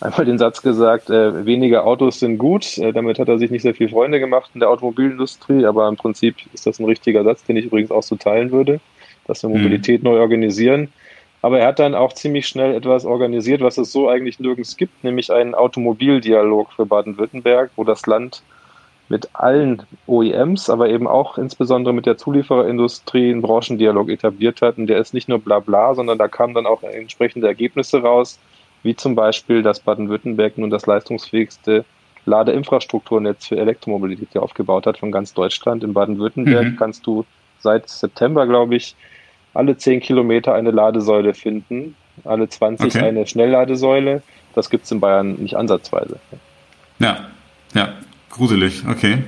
einmal 0.00 0.24
den 0.24 0.38
Satz 0.38 0.62
gesagt, 0.62 1.10
äh, 1.10 1.44
weniger 1.44 1.86
Autos 1.86 2.20
sind 2.20 2.38
gut. 2.38 2.78
Äh, 2.78 2.92
damit 2.92 3.18
hat 3.18 3.28
er 3.28 3.38
sich 3.38 3.50
nicht 3.50 3.62
sehr 3.62 3.74
viel 3.74 3.88
Freunde 3.88 4.20
gemacht 4.20 4.50
in 4.54 4.60
der 4.60 4.70
Automobilindustrie, 4.70 5.64
aber 5.66 5.88
im 5.88 5.96
Prinzip 5.96 6.36
ist 6.52 6.66
das 6.66 6.78
ein 6.78 6.84
richtiger 6.84 7.24
Satz, 7.24 7.44
den 7.44 7.56
ich 7.56 7.66
übrigens 7.66 7.90
auch 7.90 8.02
so 8.02 8.16
teilen 8.16 8.50
würde, 8.50 8.80
dass 9.26 9.42
wir 9.42 9.48
mhm. 9.48 9.56
Mobilität 9.56 10.02
mhm. 10.02 10.10
neu 10.10 10.20
organisieren. 10.20 10.92
Aber 11.42 11.60
er 11.60 11.68
hat 11.68 11.78
dann 11.78 11.94
auch 11.94 12.12
ziemlich 12.12 12.48
schnell 12.48 12.74
etwas 12.74 13.04
organisiert, 13.04 13.60
was 13.60 13.78
es 13.78 13.92
so 13.92 14.08
eigentlich 14.08 14.40
nirgends 14.40 14.76
gibt, 14.76 15.04
nämlich 15.04 15.30
einen 15.30 15.54
Automobildialog 15.54 16.72
für 16.72 16.86
Baden-Württemberg, 16.86 17.70
wo 17.76 17.84
das 17.84 18.06
Land 18.06 18.42
mit 19.08 19.28
allen 19.34 19.82
OEMs, 20.06 20.68
aber 20.68 20.88
eben 20.88 21.06
auch 21.06 21.38
insbesondere 21.38 21.94
mit 21.94 22.06
der 22.06 22.16
Zuliefererindustrie 22.16 23.30
einen 23.30 23.42
Branchendialog 23.42 24.08
etabliert 24.08 24.62
hat. 24.62 24.78
Und 24.78 24.88
der 24.88 24.98
ist 24.98 25.14
nicht 25.14 25.28
nur 25.28 25.38
bla 25.38 25.60
bla, 25.60 25.94
sondern 25.94 26.18
da 26.18 26.28
kamen 26.28 26.54
dann 26.54 26.66
auch 26.66 26.82
entsprechende 26.82 27.46
Ergebnisse 27.46 28.02
raus, 28.02 28.38
wie 28.82 28.96
zum 28.96 29.14
Beispiel, 29.14 29.62
dass 29.62 29.80
Baden-Württemberg 29.80 30.58
nun 30.58 30.70
das 30.70 30.86
leistungsfähigste 30.86 31.84
Ladeinfrastrukturnetz 32.24 33.46
für 33.46 33.56
Elektromobilität 33.56 34.36
aufgebaut 34.36 34.86
hat 34.86 34.98
von 34.98 35.12
ganz 35.12 35.32
Deutschland. 35.32 35.84
In 35.84 35.92
Baden-Württemberg 35.92 36.66
mhm. 36.72 36.76
kannst 36.76 37.06
du 37.06 37.24
seit 37.60 37.88
September, 37.88 38.46
glaube 38.46 38.74
ich, 38.74 38.96
alle 39.54 39.76
10 39.76 40.00
Kilometer 40.00 40.54
eine 40.54 40.70
Ladesäule 40.70 41.32
finden, 41.34 41.94
alle 42.24 42.48
20 42.48 42.94
okay. 42.94 43.04
eine 43.06 43.26
Schnellladesäule. 43.26 44.22
Das 44.54 44.70
gibt 44.70 44.84
es 44.84 44.90
in 44.90 45.00
Bayern 45.00 45.34
nicht 45.34 45.56
ansatzweise. 45.56 46.18
Ja, 46.98 47.26
ja, 47.74 47.92
Gruselig, 48.36 48.84
okay. 48.88 49.24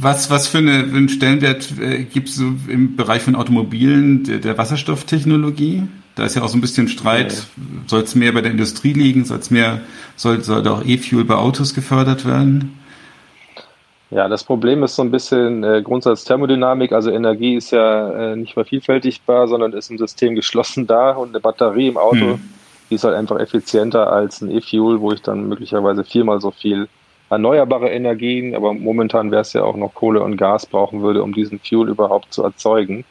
Was, 0.00 0.30
was 0.30 0.46
für, 0.46 0.58
eine, 0.58 0.86
für 0.86 0.96
einen 0.96 1.08
Stellenwert 1.08 1.72
äh, 1.80 2.04
gibt 2.04 2.28
es 2.28 2.38
im 2.38 2.94
Bereich 2.94 3.22
von 3.22 3.34
Automobilen 3.34 4.22
der, 4.22 4.38
der, 4.38 4.56
Wasserstofftechnologie? 4.56 5.82
Da 6.14 6.24
ist 6.24 6.36
ja 6.36 6.42
auch 6.42 6.48
so 6.48 6.56
ein 6.56 6.60
bisschen 6.60 6.86
Streit. 6.86 7.32
Ja. 7.32 7.62
Soll 7.86 8.02
es 8.02 8.14
mehr 8.14 8.32
bei 8.32 8.40
der 8.40 8.52
Industrie 8.52 8.92
liegen? 8.92 9.24
Soll 9.24 9.38
es 9.38 9.50
mehr, 9.50 9.80
soll, 10.14 10.42
soll 10.42 10.66
auch 10.68 10.84
E-Fuel 10.84 11.24
bei 11.24 11.34
Autos 11.34 11.74
gefördert 11.74 12.24
werden? 12.24 12.78
Ja, 14.10 14.28
das 14.28 14.44
Problem 14.44 14.82
ist 14.84 14.94
so 14.94 15.02
ein 15.02 15.10
bisschen 15.10 15.64
äh, 15.64 15.82
Grundsatz 15.82 16.24
Thermodynamik. 16.24 16.92
Also 16.92 17.10
Energie 17.10 17.56
ist 17.56 17.72
ja 17.72 18.32
äh, 18.32 18.36
nicht 18.36 18.54
vervielfältigbar, 18.54 19.48
sondern 19.48 19.72
ist 19.72 19.90
im 19.90 19.98
System 19.98 20.34
geschlossen 20.34 20.86
da 20.86 21.12
und 21.12 21.30
eine 21.30 21.40
Batterie 21.40 21.88
im 21.88 21.96
Auto, 21.96 22.34
hm. 22.34 22.40
die 22.88 22.94
ist 22.94 23.04
halt 23.04 23.16
einfach 23.16 23.38
effizienter 23.38 24.12
als 24.12 24.40
ein 24.40 24.50
E-Fuel, 24.50 25.00
wo 25.00 25.12
ich 25.12 25.22
dann 25.22 25.48
möglicherweise 25.48 26.04
viermal 26.04 26.40
so 26.40 26.52
viel 26.52 26.88
erneuerbare 27.30 27.90
Energien, 27.90 28.54
aber 28.54 28.72
momentan 28.72 29.30
wäre 29.30 29.42
es 29.42 29.52
ja 29.52 29.62
auch 29.62 29.76
noch 29.76 29.94
Kohle 29.94 30.22
und 30.22 30.36
Gas 30.36 30.66
brauchen 30.66 31.02
würde, 31.02 31.22
um 31.22 31.32
diesen 31.32 31.58
Fuel 31.58 31.88
überhaupt 31.88 32.32
zu 32.32 32.42
erzeugen. 32.42 33.04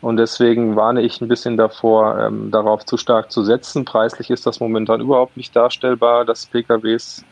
Und 0.00 0.16
deswegen 0.16 0.76
warne 0.76 1.02
ich 1.02 1.20
ein 1.20 1.28
bisschen 1.28 1.56
davor, 1.56 2.18
ähm, 2.18 2.50
darauf 2.50 2.86
zu 2.86 2.96
stark 2.96 3.30
zu 3.30 3.44
setzen. 3.44 3.84
Preislich 3.84 4.30
ist 4.30 4.46
das 4.46 4.60
momentan 4.60 5.00
überhaupt 5.00 5.36
nicht 5.36 5.54
darstellbar, 5.54 6.24
dass 6.24 6.46
PKWs 6.46 7.24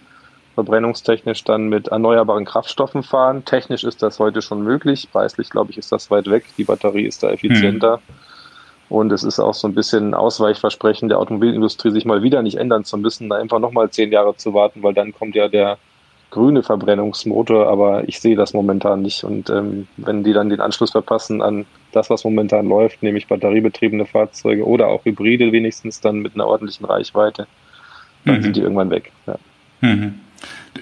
verbrennungstechnisch 0.55 1.45
dann 1.45 1.69
mit 1.69 1.89
erneuerbaren 1.89 2.45
Kraftstoffen 2.45 3.03
fahren. 3.03 3.45
Technisch 3.45 3.85
ist 3.85 4.03
das 4.03 4.19
heute 4.19 4.43
schon 4.43 4.63
möglich. 4.63 5.09
Preislich, 5.11 5.51
glaube 5.51 5.71
ich, 5.71 5.79
ist 5.79 5.93
das 5.93 6.11
weit 6.11 6.29
weg. 6.29 6.45
Die 6.59 6.65
Batterie 6.65 7.07
ist 7.07 7.23
da 7.23 7.31
effizienter. 7.31 7.99
Mhm. 7.99 8.15
Und 8.89 9.13
es 9.13 9.23
ist 9.23 9.39
auch 9.39 9.55
so 9.55 9.69
ein 9.69 9.75
bisschen 9.75 10.11
ein 10.11 10.15
Ausweichversprechen 10.15 11.09
der 11.09 11.19
Automobilindustrie, 11.19 11.91
sich 11.91 12.05
mal 12.05 12.23
wieder 12.23 12.43
nicht 12.43 12.57
ändern 12.57 12.85
zu 12.85 12.97
müssen, 12.99 13.29
da 13.29 13.37
einfach 13.37 13.61
nochmal 13.61 13.91
zehn 13.91 14.11
Jahre 14.11 14.35
zu 14.37 14.55
warten, 14.55 14.83
weil 14.83 14.95
dann 14.95 15.13
kommt 15.13 15.35
ja 15.35 15.49
der 15.49 15.79
grüne 16.31 16.63
Verbrennungsmotor, 16.63 17.69
aber 17.69 18.09
ich 18.09 18.21
sehe 18.21 18.37
das 18.37 18.53
momentan 18.53 19.03
nicht. 19.03 19.25
Und 19.25 19.51
ähm, 19.51 19.89
wenn 19.97 20.25
die 20.25 20.33
dann 20.33 20.51
den 20.51 20.61
Anschluss 20.61 20.91
verpassen 20.91 21.43
an 21.43 21.65
das, 21.93 22.11
was 22.11 22.25
momentan 22.25 22.69
läuft, 22.69 23.03
nämlich 23.03 23.29
batteriebetriebene 23.29 24.07
Fahrzeuge 24.07 24.67
oder 24.67 24.89
auch 24.89 25.05
Hybride 25.05 25.53
wenigstens 25.53 26.01
dann 26.01 26.19
mit 26.19 26.35
einer 26.35 26.47
ordentlichen 26.47 26.85
Reichweite, 26.87 27.47
dann 28.25 28.39
mhm. 28.39 28.43
sind 28.43 28.57
die 28.57 28.61
irgendwann 28.61 28.91
weg. 28.91 29.13
Ja. 29.27 29.37
Mhm. 29.81 30.21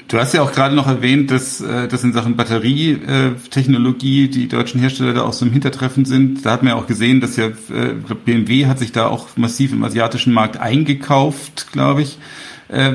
Du 0.09 0.19
hast 0.19 0.35
ja 0.35 0.43
auch 0.43 0.53
gerade 0.53 0.75
noch 0.75 0.87
erwähnt, 0.87 1.31
dass, 1.31 1.61
äh, 1.61 1.89
dass 1.89 2.05
in 2.05 2.13
Sachen 2.13 2.37
Batterietechnologie 2.37 4.29
die 4.29 4.49
deutschen 4.49 4.81
Hersteller 4.81 5.15
da 5.15 5.23
auch 5.23 5.33
so 5.33 5.47
im 5.47 5.53
Hintertreffen 5.53 6.05
sind. 6.05 6.45
Da 6.45 6.53
hat 6.53 6.63
man 6.63 6.73
ja 6.73 6.79
auch 6.79 6.87
gesehen, 6.87 7.21
dass 7.21 7.37
ja 7.37 7.47
äh, 7.47 7.95
BMW 8.25 8.67
hat 8.67 8.79
sich 8.79 8.93
da 8.93 9.07
auch 9.09 9.37
massiv 9.37 9.73
im 9.73 9.83
asiatischen 9.85 10.33
Markt 10.33 10.59
eingekauft, 10.59 11.73
glaube 11.73 12.03
ich. 12.03 12.19
Äh, 12.69 12.95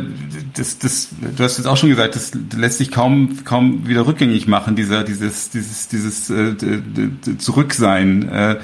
das, 0.55 0.79
das, 0.79 1.09
du 1.35 1.43
hast 1.43 1.57
jetzt 1.57 1.67
auch 1.67 1.77
schon 1.77 1.89
gesagt, 1.89 2.15
das 2.15 2.31
lässt 2.55 2.77
sich 2.77 2.91
kaum, 2.91 3.43
kaum 3.45 3.87
wieder 3.87 4.05
rückgängig 4.05 4.47
machen, 4.47 4.75
dieser, 4.75 5.03
dieses, 5.03 5.49
dieses, 5.49 5.87
dieses 5.87 6.29
äh, 6.29 6.55
Zurücksein. 7.37 8.29
Äh, 8.29 8.59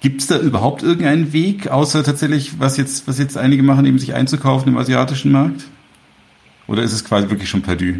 Gibt 0.00 0.22
es 0.22 0.26
da 0.28 0.38
überhaupt 0.38 0.82
irgendeinen 0.82 1.32
Weg, 1.32 1.68
außer 1.68 2.02
tatsächlich, 2.02 2.58
was 2.58 2.76
jetzt, 2.76 3.06
was 3.06 3.18
jetzt 3.18 3.36
einige 3.36 3.62
machen, 3.62 3.84
eben 3.84 3.98
sich 3.98 4.14
einzukaufen 4.14 4.72
im 4.72 4.78
asiatischen 4.78 5.30
Markt? 5.32 5.66
Oder 6.68 6.82
ist 6.82 6.92
es 6.92 7.04
quasi 7.04 7.28
wirklich 7.28 7.48
schon 7.48 7.62
perdu? 7.62 7.94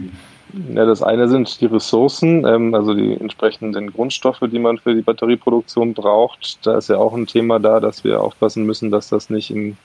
Ja, 0.75 0.85
das 0.85 1.03
eine 1.03 1.29
sind 1.29 1.61
die 1.61 1.67
Ressourcen, 1.67 2.45
ähm, 2.47 2.75
also 2.75 2.95
die 2.95 3.15
entsprechenden 3.15 3.93
Grundstoffe, 3.93 4.43
die 4.51 4.59
man 4.59 4.79
für 4.79 4.95
die 4.95 5.03
Batterieproduktion 5.03 5.95
braucht. 5.95 6.65
Da 6.67 6.79
ist 6.79 6.89
ja 6.89 6.97
auch 6.97 7.15
ein 7.15 7.27
Thema 7.27 7.61
da, 7.61 7.81
dass 7.81 8.03
wir 8.05 8.21
aufpassen 8.21 8.65
müssen, 8.65 8.91
dass 8.91 9.09
das 9.09 9.31
nicht 9.31 9.51
in, 9.51 9.77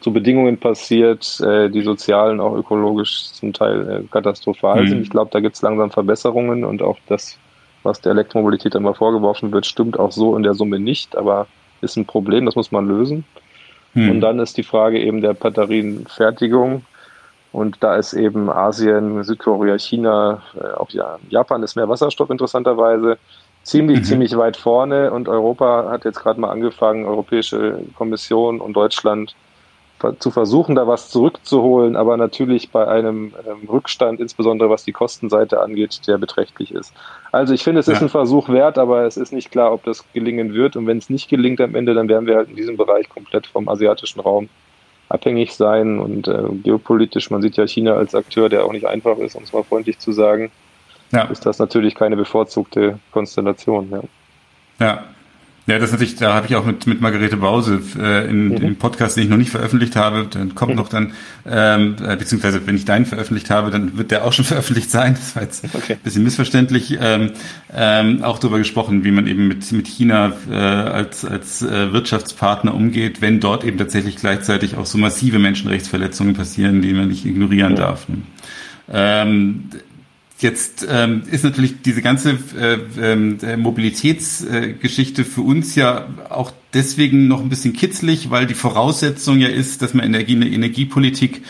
zu 0.00 0.12
Bedingungen 0.12 0.58
passiert, 0.58 1.40
äh, 1.40 1.68
die 1.68 1.82
sozialen, 1.82 2.40
auch 2.40 2.56
ökologisch 2.56 3.32
zum 3.32 3.52
Teil 3.52 3.88
äh, 3.88 4.08
katastrophal 4.10 4.82
mhm. 4.82 4.88
sind. 4.88 5.02
Ich 5.02 5.10
glaube, 5.10 5.30
da 5.32 5.40
gibt 5.40 5.56
es 5.56 5.62
langsam 5.62 5.90
Verbesserungen 5.90 6.64
und 6.64 6.82
auch 6.82 6.98
das, 7.08 7.38
was 7.82 8.00
der 8.00 8.12
Elektromobilität 8.12 8.74
immer 8.74 8.94
vorgeworfen 8.94 9.52
wird, 9.52 9.66
stimmt 9.66 9.98
auch 9.98 10.12
so 10.12 10.36
in 10.36 10.42
der 10.42 10.54
Summe 10.54 10.78
nicht, 10.78 11.16
aber 11.16 11.46
ist 11.80 11.96
ein 11.96 12.06
Problem, 12.06 12.46
das 12.46 12.56
muss 12.56 12.72
man 12.72 12.86
lösen. 12.86 13.24
Mhm. 13.94 14.10
Und 14.10 14.20
dann 14.20 14.38
ist 14.38 14.56
die 14.56 14.62
Frage 14.62 15.00
eben 15.00 15.20
der 15.20 15.34
Batterienfertigung 15.34 16.82
und 17.52 17.78
da 17.80 17.96
ist 17.96 18.12
eben 18.12 18.50
Asien, 18.50 19.22
Südkorea, 19.24 19.78
China, 19.78 20.42
äh, 20.60 20.72
auch 20.74 20.90
ja, 20.90 21.18
Japan 21.28 21.62
ist 21.62 21.76
mehr 21.76 21.88
Wasserstoff 21.88 22.30
interessanterweise 22.30 23.18
ziemlich, 23.62 24.00
mhm. 24.00 24.04
ziemlich 24.04 24.36
weit 24.36 24.56
vorne. 24.56 25.10
Und 25.10 25.28
Europa 25.28 25.88
hat 25.90 26.04
jetzt 26.04 26.20
gerade 26.20 26.40
mal 26.40 26.50
angefangen, 26.50 27.06
Europäische 27.06 27.80
Kommission 27.96 28.60
und 28.60 28.74
Deutschland 28.74 29.34
zu 30.18 30.30
versuchen, 30.30 30.74
da 30.74 30.86
was 30.86 31.10
zurückzuholen, 31.10 31.96
aber 31.96 32.16
natürlich 32.16 32.70
bei 32.70 32.86
einem 32.86 33.34
ähm, 33.46 33.68
Rückstand, 33.68 34.20
insbesondere 34.20 34.70
was 34.70 34.84
die 34.84 34.92
Kostenseite 34.92 35.60
angeht, 35.60 36.06
der 36.06 36.18
beträchtlich 36.18 36.72
ist. 36.72 36.92
Also 37.32 37.52
ich 37.52 37.64
finde, 37.64 37.80
es 37.80 37.86
ja. 37.86 37.94
ist 37.94 38.02
ein 38.02 38.08
Versuch 38.08 38.48
wert, 38.48 38.78
aber 38.78 39.04
es 39.04 39.16
ist 39.16 39.32
nicht 39.32 39.50
klar, 39.50 39.72
ob 39.72 39.84
das 39.84 40.04
gelingen 40.12 40.54
wird. 40.54 40.76
Und 40.76 40.86
wenn 40.86 40.98
es 40.98 41.10
nicht 41.10 41.28
gelingt 41.28 41.60
am 41.60 41.74
Ende, 41.74 41.94
dann 41.94 42.08
wären 42.08 42.26
wir 42.26 42.36
halt 42.36 42.48
in 42.48 42.56
diesem 42.56 42.76
Bereich 42.76 43.08
komplett 43.08 43.46
vom 43.46 43.68
asiatischen 43.68 44.20
Raum 44.20 44.48
abhängig 45.08 45.54
sein. 45.54 45.98
Und 45.98 46.28
äh, 46.28 46.42
geopolitisch, 46.62 47.30
man 47.30 47.42
sieht 47.42 47.56
ja 47.56 47.66
China 47.66 47.94
als 47.94 48.14
Akteur, 48.14 48.48
der 48.48 48.64
auch 48.64 48.72
nicht 48.72 48.86
einfach 48.86 49.18
ist, 49.18 49.34
um 49.34 49.42
es 49.42 49.52
mal 49.52 49.64
freundlich 49.64 49.98
zu 49.98 50.12
sagen, 50.12 50.50
ja. 51.12 51.24
ist 51.24 51.44
das 51.44 51.58
natürlich 51.58 51.94
keine 51.94 52.16
bevorzugte 52.16 52.98
Konstellation. 53.10 53.90
Ja. 53.90 54.86
ja. 54.86 55.04
Ja, 55.68 55.78
das 55.78 55.92
natürlich, 55.92 56.16
da 56.16 56.32
habe 56.32 56.46
ich 56.46 56.56
auch 56.56 56.64
mit, 56.64 56.86
mit 56.86 57.02
Margarete 57.02 57.36
Bause 57.36 57.82
äh, 58.00 58.26
in, 58.26 58.48
mhm. 58.48 58.56
dem 58.58 58.76
Podcast, 58.76 59.18
den 59.18 59.24
ich 59.24 59.28
noch 59.28 59.36
nicht 59.36 59.50
veröffentlicht 59.50 59.96
habe, 59.96 60.26
dann 60.30 60.54
kommt 60.54 60.70
mhm. 60.70 60.78
noch 60.78 60.88
dann, 60.88 61.12
ähm, 61.46 61.96
äh, 62.02 62.16
beziehungsweise 62.16 62.66
wenn 62.66 62.74
ich 62.74 62.86
deinen 62.86 63.04
veröffentlicht 63.04 63.50
habe, 63.50 63.70
dann 63.70 63.98
wird 63.98 64.10
der 64.10 64.24
auch 64.24 64.32
schon 64.32 64.44
veröffentlicht 64.46 64.90
sein. 64.90 65.14
Das 65.14 65.36
war 65.36 65.42
jetzt 65.42 65.66
okay. 65.74 65.92
ein 65.92 65.98
bisschen 65.98 66.24
missverständlich. 66.24 66.96
Ähm, 66.98 67.32
ähm, 67.76 68.24
auch 68.24 68.38
darüber 68.38 68.56
gesprochen, 68.56 69.04
wie 69.04 69.10
man 69.10 69.26
eben 69.26 69.46
mit, 69.46 69.70
mit 69.70 69.86
China 69.86 70.32
äh, 70.50 70.54
als, 70.54 71.26
als 71.26 71.60
äh, 71.60 71.92
Wirtschaftspartner 71.92 72.74
umgeht, 72.74 73.20
wenn 73.20 73.38
dort 73.38 73.62
eben 73.62 73.76
tatsächlich 73.76 74.16
gleichzeitig 74.16 74.74
auch 74.74 74.86
so 74.86 74.96
massive 74.96 75.38
Menschenrechtsverletzungen 75.38 76.32
passieren, 76.32 76.80
die 76.80 76.94
man 76.94 77.08
nicht 77.08 77.26
ignorieren 77.26 77.72
ja. 77.72 77.88
darf. 77.88 78.08
Ne? 78.08 78.22
Ähm, 78.90 79.68
Jetzt 80.40 80.86
ähm, 80.88 81.22
ist 81.28 81.42
natürlich 81.42 81.82
diese 81.82 82.00
ganze 82.00 82.38
äh, 82.56 83.12
äh, 83.12 83.56
Mobilitätsgeschichte 83.56 85.22
äh, 85.22 85.24
für 85.24 85.40
uns 85.40 85.74
ja 85.74 86.08
auch 86.28 86.52
deswegen 86.72 87.26
noch 87.26 87.40
ein 87.40 87.48
bisschen 87.48 87.72
kitzlig, 87.72 88.30
weil 88.30 88.46
die 88.46 88.54
Voraussetzung 88.54 89.40
ja 89.40 89.48
ist, 89.48 89.82
dass 89.82 89.94
man 89.94 90.06
Energie, 90.06 90.36
eine 90.36 90.48
Energiepolitik 90.48 91.42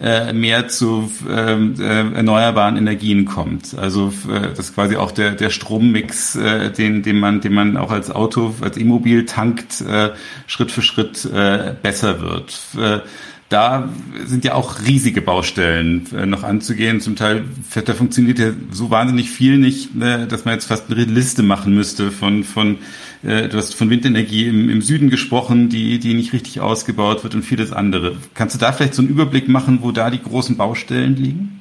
äh, 0.00 0.32
mehr 0.32 0.68
zu 0.68 1.10
ähm, 1.28 1.74
äh, 1.80 2.14
erneuerbaren 2.14 2.76
Energien 2.76 3.24
kommt. 3.24 3.76
Also 3.76 4.12
äh, 4.30 4.54
dass 4.54 4.72
quasi 4.74 4.94
auch 4.94 5.10
der 5.10 5.32
der 5.32 5.50
Strommix, 5.50 6.36
äh, 6.36 6.70
den 6.70 7.02
den 7.02 7.18
man 7.18 7.40
den 7.40 7.52
man 7.52 7.76
auch 7.76 7.90
als 7.90 8.12
Auto 8.12 8.54
als 8.60 8.76
Immobil 8.76 9.26
tankt, 9.26 9.80
äh, 9.80 10.10
Schritt 10.46 10.70
für 10.70 10.82
Schritt 10.82 11.24
äh, 11.24 11.74
besser 11.82 12.20
wird. 12.20 12.60
Da 13.48 13.88
sind 14.24 14.44
ja 14.44 14.54
auch 14.54 14.80
riesige 14.84 15.22
Baustellen 15.22 16.06
äh, 16.12 16.26
noch 16.26 16.42
anzugehen. 16.42 17.00
Zum 17.00 17.14
Teil 17.14 17.44
da 17.84 17.94
funktioniert 17.94 18.40
ja 18.40 18.50
so 18.72 18.90
wahnsinnig 18.90 19.30
viel 19.30 19.58
nicht, 19.58 19.90
äh, 20.00 20.26
dass 20.26 20.44
man 20.44 20.54
jetzt 20.54 20.66
fast 20.66 20.90
eine 20.90 21.04
Liste 21.04 21.44
machen 21.44 21.74
müsste 21.74 22.10
von, 22.10 22.42
von 22.42 22.78
äh, 23.22 23.48
du 23.48 23.56
hast 23.56 23.74
von 23.74 23.88
Windenergie 23.88 24.48
im, 24.48 24.68
im 24.68 24.82
Süden 24.82 25.10
gesprochen, 25.10 25.68
die, 25.68 26.00
die 26.00 26.14
nicht 26.14 26.32
richtig 26.32 26.60
ausgebaut 26.60 27.22
wird 27.22 27.36
und 27.36 27.42
vieles 27.42 27.72
andere. 27.72 28.16
Kannst 28.34 28.56
du 28.56 28.58
da 28.58 28.72
vielleicht 28.72 28.94
so 28.94 29.02
einen 29.02 29.10
Überblick 29.10 29.48
machen, 29.48 29.78
wo 29.82 29.92
da 29.92 30.10
die 30.10 30.22
großen 30.22 30.56
Baustellen 30.56 31.14
liegen? 31.14 31.60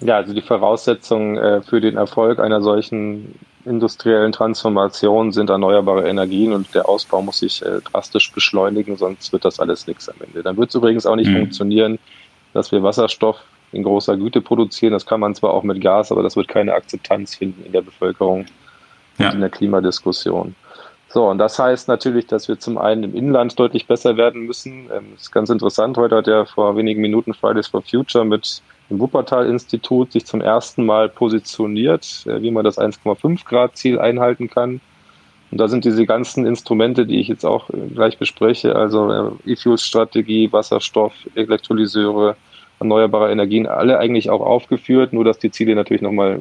Ja, 0.00 0.16
also 0.16 0.34
die 0.34 0.42
Voraussetzungen 0.42 1.36
äh, 1.36 1.62
für 1.62 1.80
den 1.80 1.96
Erfolg 1.96 2.40
einer 2.40 2.62
solchen 2.62 3.36
industriellen 3.64 4.32
Transformation 4.32 5.32
sind 5.32 5.50
erneuerbare 5.50 6.08
Energien 6.08 6.52
und 6.52 6.74
der 6.74 6.88
Ausbau 6.88 7.22
muss 7.22 7.38
sich 7.38 7.62
äh, 7.62 7.80
drastisch 7.80 8.32
beschleunigen, 8.32 8.96
sonst 8.96 9.32
wird 9.32 9.44
das 9.44 9.60
alles 9.60 9.86
nichts 9.86 10.08
am 10.08 10.16
Ende. 10.20 10.42
Dann 10.42 10.56
wird 10.56 10.70
es 10.70 10.74
übrigens 10.74 11.06
auch 11.06 11.16
nicht 11.16 11.30
mhm. 11.30 11.38
funktionieren, 11.38 11.98
dass 12.52 12.72
wir 12.72 12.82
Wasserstoff 12.82 13.38
in 13.72 13.82
großer 13.82 14.16
Güte 14.16 14.40
produzieren. 14.40 14.92
Das 14.92 15.06
kann 15.06 15.20
man 15.20 15.34
zwar 15.34 15.52
auch 15.52 15.62
mit 15.62 15.80
Gas, 15.80 16.12
aber 16.12 16.22
das 16.22 16.36
wird 16.36 16.48
keine 16.48 16.74
Akzeptanz 16.74 17.34
finden 17.34 17.64
in 17.64 17.72
der 17.72 17.82
Bevölkerung 17.82 18.46
ja. 19.18 19.28
und 19.28 19.34
in 19.34 19.40
der 19.40 19.50
Klimadiskussion. 19.50 20.54
So, 21.08 21.28
und 21.28 21.38
das 21.38 21.58
heißt 21.58 21.88
natürlich, 21.88 22.26
dass 22.26 22.48
wir 22.48 22.58
zum 22.58 22.78
einen 22.78 23.04
im 23.04 23.14
Inland 23.14 23.58
deutlich 23.58 23.86
besser 23.86 24.16
werden 24.16 24.42
müssen. 24.46 24.90
Ähm, 24.92 25.12
das 25.12 25.22
ist 25.22 25.30
ganz 25.32 25.50
interessant. 25.50 25.96
Heute 25.98 26.16
hat 26.16 26.26
ja 26.26 26.44
vor 26.46 26.76
wenigen 26.76 27.02
Minuten 27.02 27.34
Fridays 27.34 27.68
for 27.68 27.82
Future 27.82 28.24
mit 28.24 28.62
im 28.92 29.00
Wuppertal-Institut 29.00 30.12
sich 30.12 30.26
zum 30.26 30.40
ersten 30.40 30.84
Mal 30.84 31.08
positioniert, 31.08 32.24
äh, 32.26 32.42
wie 32.42 32.50
man 32.50 32.64
das 32.64 32.78
1,5 32.78 33.44
Grad 33.44 33.76
Ziel 33.76 33.98
einhalten 33.98 34.48
kann. 34.48 34.80
Und 35.50 35.58
da 35.58 35.68
sind 35.68 35.84
diese 35.84 36.06
ganzen 36.06 36.46
Instrumente, 36.46 37.06
die 37.06 37.20
ich 37.20 37.28
jetzt 37.28 37.44
auch 37.44 37.70
äh, 37.70 37.76
gleich 37.94 38.18
bespreche, 38.18 38.76
also 38.76 39.10
äh, 39.10 39.52
E-Fuels-Strategie, 39.52 40.52
Wasserstoff, 40.52 41.14
Elektrolyseure, 41.34 42.36
erneuerbare 42.80 43.32
Energien, 43.32 43.66
alle 43.66 43.98
eigentlich 43.98 44.28
auch 44.30 44.40
aufgeführt, 44.40 45.12
nur 45.12 45.24
dass 45.24 45.38
die 45.38 45.50
Ziele 45.50 45.74
natürlich 45.74 46.02
nochmal 46.02 46.40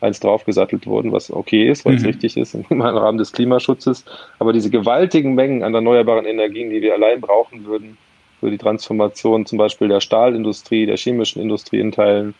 eins 0.00 0.18
draufgesattelt 0.18 0.86
wurden, 0.86 1.12
was 1.12 1.30
okay 1.30 1.68
ist, 1.68 1.84
weil 1.84 1.94
es 1.94 2.02
mhm. 2.02 2.08
richtig 2.08 2.36
ist 2.36 2.54
im 2.70 2.80
Rahmen 2.80 3.18
des 3.18 3.32
Klimaschutzes. 3.32 4.04
Aber 4.38 4.52
diese 4.52 4.70
gewaltigen 4.70 5.34
Mengen 5.34 5.62
an 5.62 5.74
erneuerbaren 5.74 6.24
Energien, 6.24 6.70
die 6.70 6.80
wir 6.80 6.94
allein 6.94 7.20
brauchen 7.20 7.66
würden, 7.66 7.98
für 8.42 8.50
die 8.50 8.58
Transformation 8.58 9.46
zum 9.46 9.56
Beispiel 9.56 9.86
der 9.86 10.00
Stahlindustrie, 10.00 10.84
der 10.84 10.96
chemischen 10.96 11.40
Industrie 11.40 11.78
in 11.78 11.92
Teilen. 11.92 12.34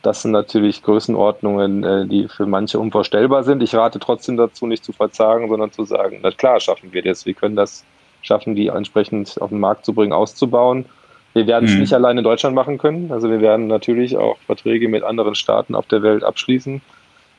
Das 0.00 0.22
sind 0.22 0.30
natürlich 0.30 0.84
Größenordnungen, 0.84 1.82
äh, 1.82 2.06
die 2.06 2.28
für 2.28 2.46
manche 2.46 2.78
unvorstellbar 2.78 3.42
sind. 3.42 3.60
Ich 3.60 3.74
rate 3.74 3.98
trotzdem 3.98 4.36
dazu, 4.36 4.68
nicht 4.68 4.84
zu 4.84 4.92
verzagen, 4.92 5.48
sondern 5.48 5.72
zu 5.72 5.84
sagen, 5.84 6.20
na 6.22 6.30
klar, 6.30 6.60
schaffen 6.60 6.92
wir 6.92 7.02
das. 7.02 7.26
Wir 7.26 7.34
können 7.34 7.56
das 7.56 7.84
schaffen, 8.22 8.54
die 8.54 8.68
entsprechend 8.68 9.42
auf 9.42 9.48
den 9.48 9.58
Markt 9.58 9.84
zu 9.84 9.92
bringen, 9.92 10.12
auszubauen. 10.12 10.84
Wir 11.32 11.48
werden 11.48 11.64
es 11.64 11.74
mhm. 11.74 11.80
nicht 11.80 11.94
allein 11.94 12.16
in 12.16 12.22
Deutschland 12.24 12.54
machen 12.54 12.78
können. 12.78 13.10
Also 13.10 13.28
wir 13.28 13.40
werden 13.40 13.66
natürlich 13.66 14.16
auch 14.16 14.38
Verträge 14.46 14.88
mit 14.88 15.02
anderen 15.02 15.34
Staaten 15.34 15.74
auf 15.74 15.86
der 15.86 16.04
Welt 16.04 16.22
abschließen. 16.22 16.80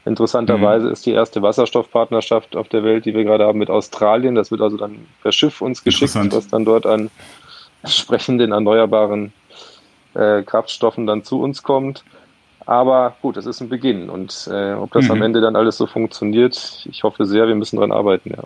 Interessanterweise 0.04 0.88
mhm. 0.88 0.92
ist 0.92 1.06
die 1.06 1.12
erste 1.12 1.42
Wasserstoffpartnerschaft 1.42 2.58
auf 2.58 2.68
der 2.68 2.84
Welt, 2.84 3.06
die 3.06 3.14
wir 3.14 3.24
gerade 3.24 3.46
haben, 3.46 3.60
mit 3.60 3.70
Australien. 3.70 4.36
Das 4.36 4.52
wird 4.52 4.60
also 4.60 4.76
dann 4.76 5.08
per 5.22 5.32
Schiff 5.32 5.62
uns 5.62 5.82
geschickt, 5.84 6.16
was 6.16 6.50
dann 6.50 6.66
dort 6.66 6.86
an 6.86 7.10
entsprechenden 7.84 8.52
erneuerbaren 8.52 9.34
äh, 10.14 10.44
Kraftstoffen 10.44 11.08
dann 11.08 11.24
zu 11.24 11.42
uns 11.42 11.64
kommt. 11.64 12.04
Aber 12.66 13.16
gut, 13.22 13.38
es 13.38 13.46
ist 13.46 13.62
ein 13.62 13.70
Beginn. 13.70 14.10
Und 14.10 14.48
äh, 14.52 14.74
ob 14.74 14.92
das 14.92 15.06
mhm. 15.06 15.12
am 15.12 15.22
Ende 15.24 15.42
dann 15.42 15.56
alles 15.56 15.78
so 15.78 15.88
funktioniert, 15.88 16.86
ich 16.90 17.04
hoffe 17.04 17.26
sehr, 17.26 17.48
wir 17.48 17.56
müssen 17.56 17.78
dran 17.78 17.92
arbeiten, 17.92 18.32
ja. 18.32 18.44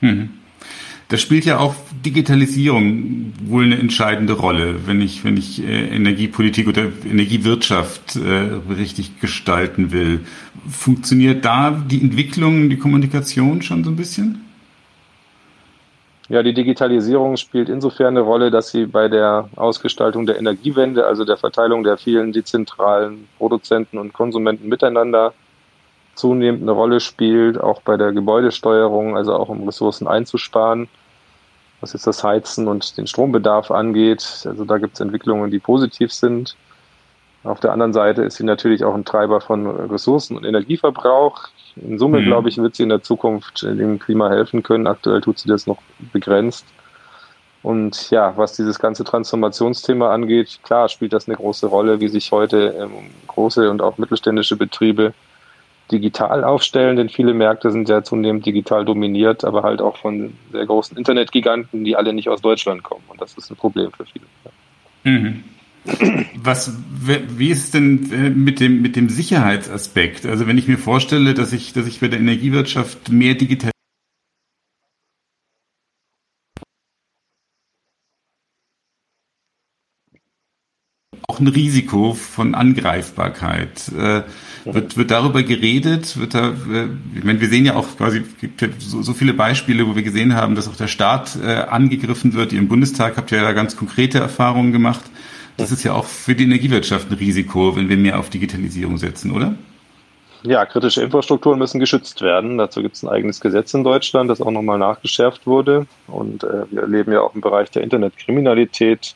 Mhm. 0.00 0.30
Da 1.08 1.18
spielt 1.18 1.44
ja 1.44 1.58
auch 1.58 1.74
Digitalisierung 2.06 3.34
wohl 3.44 3.64
eine 3.64 3.78
entscheidende 3.78 4.32
Rolle, 4.32 4.86
wenn 4.86 5.02
ich, 5.02 5.24
wenn 5.24 5.36
ich 5.36 5.62
äh, 5.62 5.88
Energiepolitik 5.88 6.68
oder 6.68 6.84
Energiewirtschaft 7.04 8.16
äh, 8.16 8.72
richtig 8.72 9.20
gestalten 9.20 9.92
will. 9.92 10.20
Funktioniert 10.66 11.44
da 11.44 11.70
die 11.70 12.00
Entwicklung, 12.00 12.70
die 12.70 12.78
Kommunikation 12.78 13.60
schon 13.60 13.84
so 13.84 13.90
ein 13.90 13.96
bisschen? 13.96 14.40
Ja, 16.32 16.42
die 16.42 16.54
Digitalisierung 16.54 17.36
spielt 17.36 17.68
insofern 17.68 18.16
eine 18.16 18.22
Rolle, 18.22 18.50
dass 18.50 18.70
sie 18.70 18.86
bei 18.86 19.08
der 19.08 19.50
Ausgestaltung 19.54 20.24
der 20.24 20.38
Energiewende, 20.38 21.06
also 21.06 21.26
der 21.26 21.36
Verteilung 21.36 21.84
der 21.84 21.98
vielen 21.98 22.32
dezentralen 22.32 23.28
Produzenten 23.36 23.98
und 23.98 24.14
Konsumenten 24.14 24.66
miteinander 24.66 25.34
zunehmend 26.14 26.62
eine 26.62 26.70
Rolle 26.70 27.00
spielt, 27.00 27.60
auch 27.60 27.82
bei 27.82 27.98
der 27.98 28.12
Gebäudesteuerung, 28.12 29.14
also 29.14 29.34
auch 29.34 29.50
um 29.50 29.64
Ressourcen 29.64 30.08
einzusparen, 30.08 30.88
was 31.82 31.92
jetzt 31.92 32.06
das 32.06 32.24
Heizen 32.24 32.66
und 32.66 32.96
den 32.96 33.06
Strombedarf 33.06 33.70
angeht. 33.70 34.46
Also 34.46 34.64
da 34.64 34.78
gibt 34.78 34.94
es 34.94 35.00
Entwicklungen, 35.00 35.50
die 35.50 35.58
positiv 35.58 36.14
sind. 36.14 36.56
Auf 37.44 37.60
der 37.60 37.72
anderen 37.72 37.92
Seite 37.92 38.22
ist 38.22 38.36
sie 38.36 38.44
natürlich 38.44 38.84
auch 38.84 38.94
ein 38.94 39.04
Treiber 39.04 39.42
von 39.42 39.66
Ressourcen- 39.66 40.38
und 40.38 40.46
Energieverbrauch. 40.46 41.50
In 41.76 41.98
Summe, 41.98 42.20
mhm. 42.20 42.24
glaube 42.24 42.48
ich, 42.48 42.58
wird 42.58 42.76
sie 42.76 42.82
in 42.82 42.88
der 42.88 43.02
Zukunft 43.02 43.62
dem 43.62 43.98
Klima 43.98 44.28
helfen 44.28 44.62
können. 44.62 44.86
Aktuell 44.86 45.20
tut 45.20 45.38
sie 45.38 45.48
das 45.48 45.66
noch 45.66 45.78
begrenzt. 46.12 46.66
Und 47.62 48.10
ja, 48.10 48.36
was 48.36 48.56
dieses 48.56 48.78
ganze 48.78 49.04
Transformationsthema 49.04 50.12
angeht, 50.12 50.58
klar 50.64 50.88
spielt 50.88 51.12
das 51.12 51.28
eine 51.28 51.36
große 51.36 51.66
Rolle, 51.66 52.00
wie 52.00 52.08
sich 52.08 52.32
heute 52.32 52.74
ähm, 52.80 53.10
große 53.28 53.70
und 53.70 53.80
auch 53.82 53.98
mittelständische 53.98 54.56
Betriebe 54.56 55.14
digital 55.92 56.42
aufstellen, 56.42 56.96
denn 56.96 57.08
viele 57.08 57.34
Märkte 57.34 57.70
sind 57.70 57.88
ja 57.88 58.02
zunehmend 58.02 58.46
digital 58.46 58.84
dominiert, 58.84 59.44
aber 59.44 59.62
halt 59.62 59.80
auch 59.80 59.96
von 59.98 60.34
sehr 60.50 60.66
großen 60.66 60.96
Internetgiganten, 60.96 61.84
die 61.84 61.96
alle 61.96 62.12
nicht 62.12 62.28
aus 62.28 62.40
Deutschland 62.40 62.82
kommen. 62.82 63.04
Und 63.08 63.20
das 63.20 63.36
ist 63.36 63.50
ein 63.50 63.56
Problem 63.56 63.92
für 63.92 64.06
viele. 64.06 64.24
Mhm. 65.04 65.44
Was, 66.36 66.72
wie 67.00 67.50
ist 67.50 67.74
denn 67.74 68.12
äh, 68.12 68.30
mit 68.30 68.60
dem, 68.60 68.82
mit 68.82 68.94
dem 68.94 69.08
Sicherheitsaspekt? 69.08 70.26
Also 70.26 70.46
wenn 70.46 70.56
ich 70.56 70.68
mir 70.68 70.78
vorstelle, 70.78 71.34
dass 71.34 71.52
ich, 71.52 71.72
dass 71.72 71.86
ich 71.86 72.00
bei 72.00 72.08
der 72.08 72.20
Energiewirtschaft 72.20 73.10
mehr 73.10 73.34
digital 73.34 73.72
auch 81.32 81.40
ein 81.40 81.48
Risiko 81.48 82.12
von 82.14 82.54
Angreifbarkeit. 82.54 83.88
Äh, 83.88 84.22
wird, 84.64 84.96
wird 84.96 85.10
darüber 85.10 85.42
geredet? 85.42 86.18
Wird 86.18 86.34
da, 86.34 86.50
äh, 86.50 86.88
ich 87.16 87.24
meine, 87.24 87.40
wir 87.40 87.48
sehen 87.48 87.64
ja 87.64 87.74
auch 87.74 87.96
quasi, 87.96 88.22
gibt 88.40 88.60
ja 88.60 88.68
so, 88.78 89.02
so 89.02 89.14
viele 89.14 89.32
Beispiele, 89.32 89.86
wo 89.86 89.96
wir 89.96 90.02
gesehen 90.02 90.34
haben, 90.34 90.54
dass 90.54 90.68
auch 90.68 90.76
der 90.76 90.88
Staat 90.88 91.38
äh, 91.42 91.54
angegriffen 91.54 92.34
wird. 92.34 92.52
Ihr 92.52 92.58
im 92.58 92.68
Bundestag 92.68 93.16
habt 93.16 93.30
ja 93.30 93.42
da 93.42 93.52
ganz 93.52 93.76
konkrete 93.76 94.18
Erfahrungen 94.18 94.72
gemacht. 94.72 95.02
Das 95.56 95.70
ist 95.70 95.84
ja 95.84 95.92
auch 95.92 96.04
für 96.04 96.34
die 96.34 96.44
Energiewirtschaft 96.44 97.10
ein 97.10 97.16
Risiko, 97.16 97.76
wenn 97.76 97.88
wir 97.88 97.96
mehr 97.96 98.18
auf 98.18 98.30
Digitalisierung 98.30 98.98
setzen, 98.98 99.32
oder? 99.32 99.54
Ja, 100.44 100.66
kritische 100.66 101.02
Infrastrukturen 101.02 101.58
müssen 101.58 101.78
geschützt 101.78 102.20
werden. 102.20 102.58
Dazu 102.58 102.82
gibt 102.82 102.96
es 102.96 103.02
ein 103.04 103.08
eigenes 103.08 103.40
Gesetz 103.40 103.72
in 103.74 103.84
Deutschland, 103.84 104.28
das 104.28 104.40
auch 104.40 104.50
nochmal 104.50 104.78
nachgeschärft 104.78 105.46
wurde. 105.46 105.86
Und 106.08 106.42
äh, 106.42 106.64
wir 106.70 106.82
erleben 106.82 107.12
ja 107.12 107.20
auch 107.20 107.34
im 107.34 107.40
Bereich 107.40 107.70
der 107.70 107.82
Internetkriminalität 107.82 109.14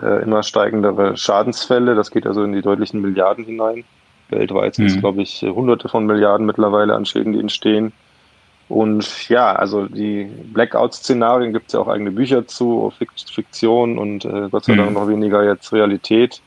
äh, 0.00 0.22
immer 0.22 0.42
steigendere 0.42 1.16
Schadensfälle. 1.16 1.94
Das 1.94 2.10
geht 2.10 2.26
also 2.26 2.42
in 2.44 2.52
die 2.52 2.62
deutlichen 2.62 3.02
Milliarden 3.02 3.44
hinein. 3.44 3.84
Weltweit 4.30 4.76
sind 4.76 4.86
es, 4.86 4.96
mhm. 4.96 5.00
glaube 5.00 5.22
ich, 5.22 5.42
hunderte 5.42 5.88
von 5.88 6.06
Milliarden 6.06 6.46
mittlerweile 6.46 6.94
an 6.94 7.04
Schäden, 7.04 7.34
die 7.34 7.40
entstehen. 7.40 7.92
Und 8.68 9.28
ja, 9.28 9.52
also 9.52 9.86
die 9.86 10.24
Blackout-Szenarien 10.52 11.52
gibt 11.52 11.68
es 11.68 11.72
ja 11.72 11.80
auch 11.80 11.88
eigene 11.88 12.10
Bücher 12.10 12.46
zu, 12.46 12.92
Fiktion 13.32 13.98
und 13.98 14.26
äh, 14.26 14.48
Gott 14.50 14.64
sei 14.66 14.76
Dank 14.76 14.90
mhm. 14.90 14.94
noch 14.94 15.08
weniger 15.08 15.42
jetzt 15.42 15.72
Realität. 15.72 16.42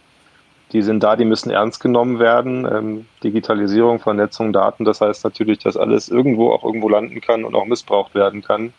Die 0.71 0.83
sind 0.83 1.01
da, 1.01 1.15
die 1.15 1.25
müssen 1.25 1.49
ernst 1.49 1.81
genommen 1.81 2.19
werden. 2.19 2.65
Ähm, 2.71 3.05
Digitalisierung, 3.23 3.99
Vernetzung, 3.99 4.53
Daten, 4.53 4.85
das 4.85 5.01
heißt 5.01 5.23
natürlich, 5.23 5.59
dass 5.59 5.75
alles 5.75 6.09
irgendwo 6.09 6.51
auch 6.51 6.63
irgendwo 6.63 6.89
landen 6.89 7.19
kann 7.21 7.43
und 7.43 7.55
auch 7.55 7.65
missbraucht 7.65 8.13
werden 8.13 8.43
kann. 8.43 8.71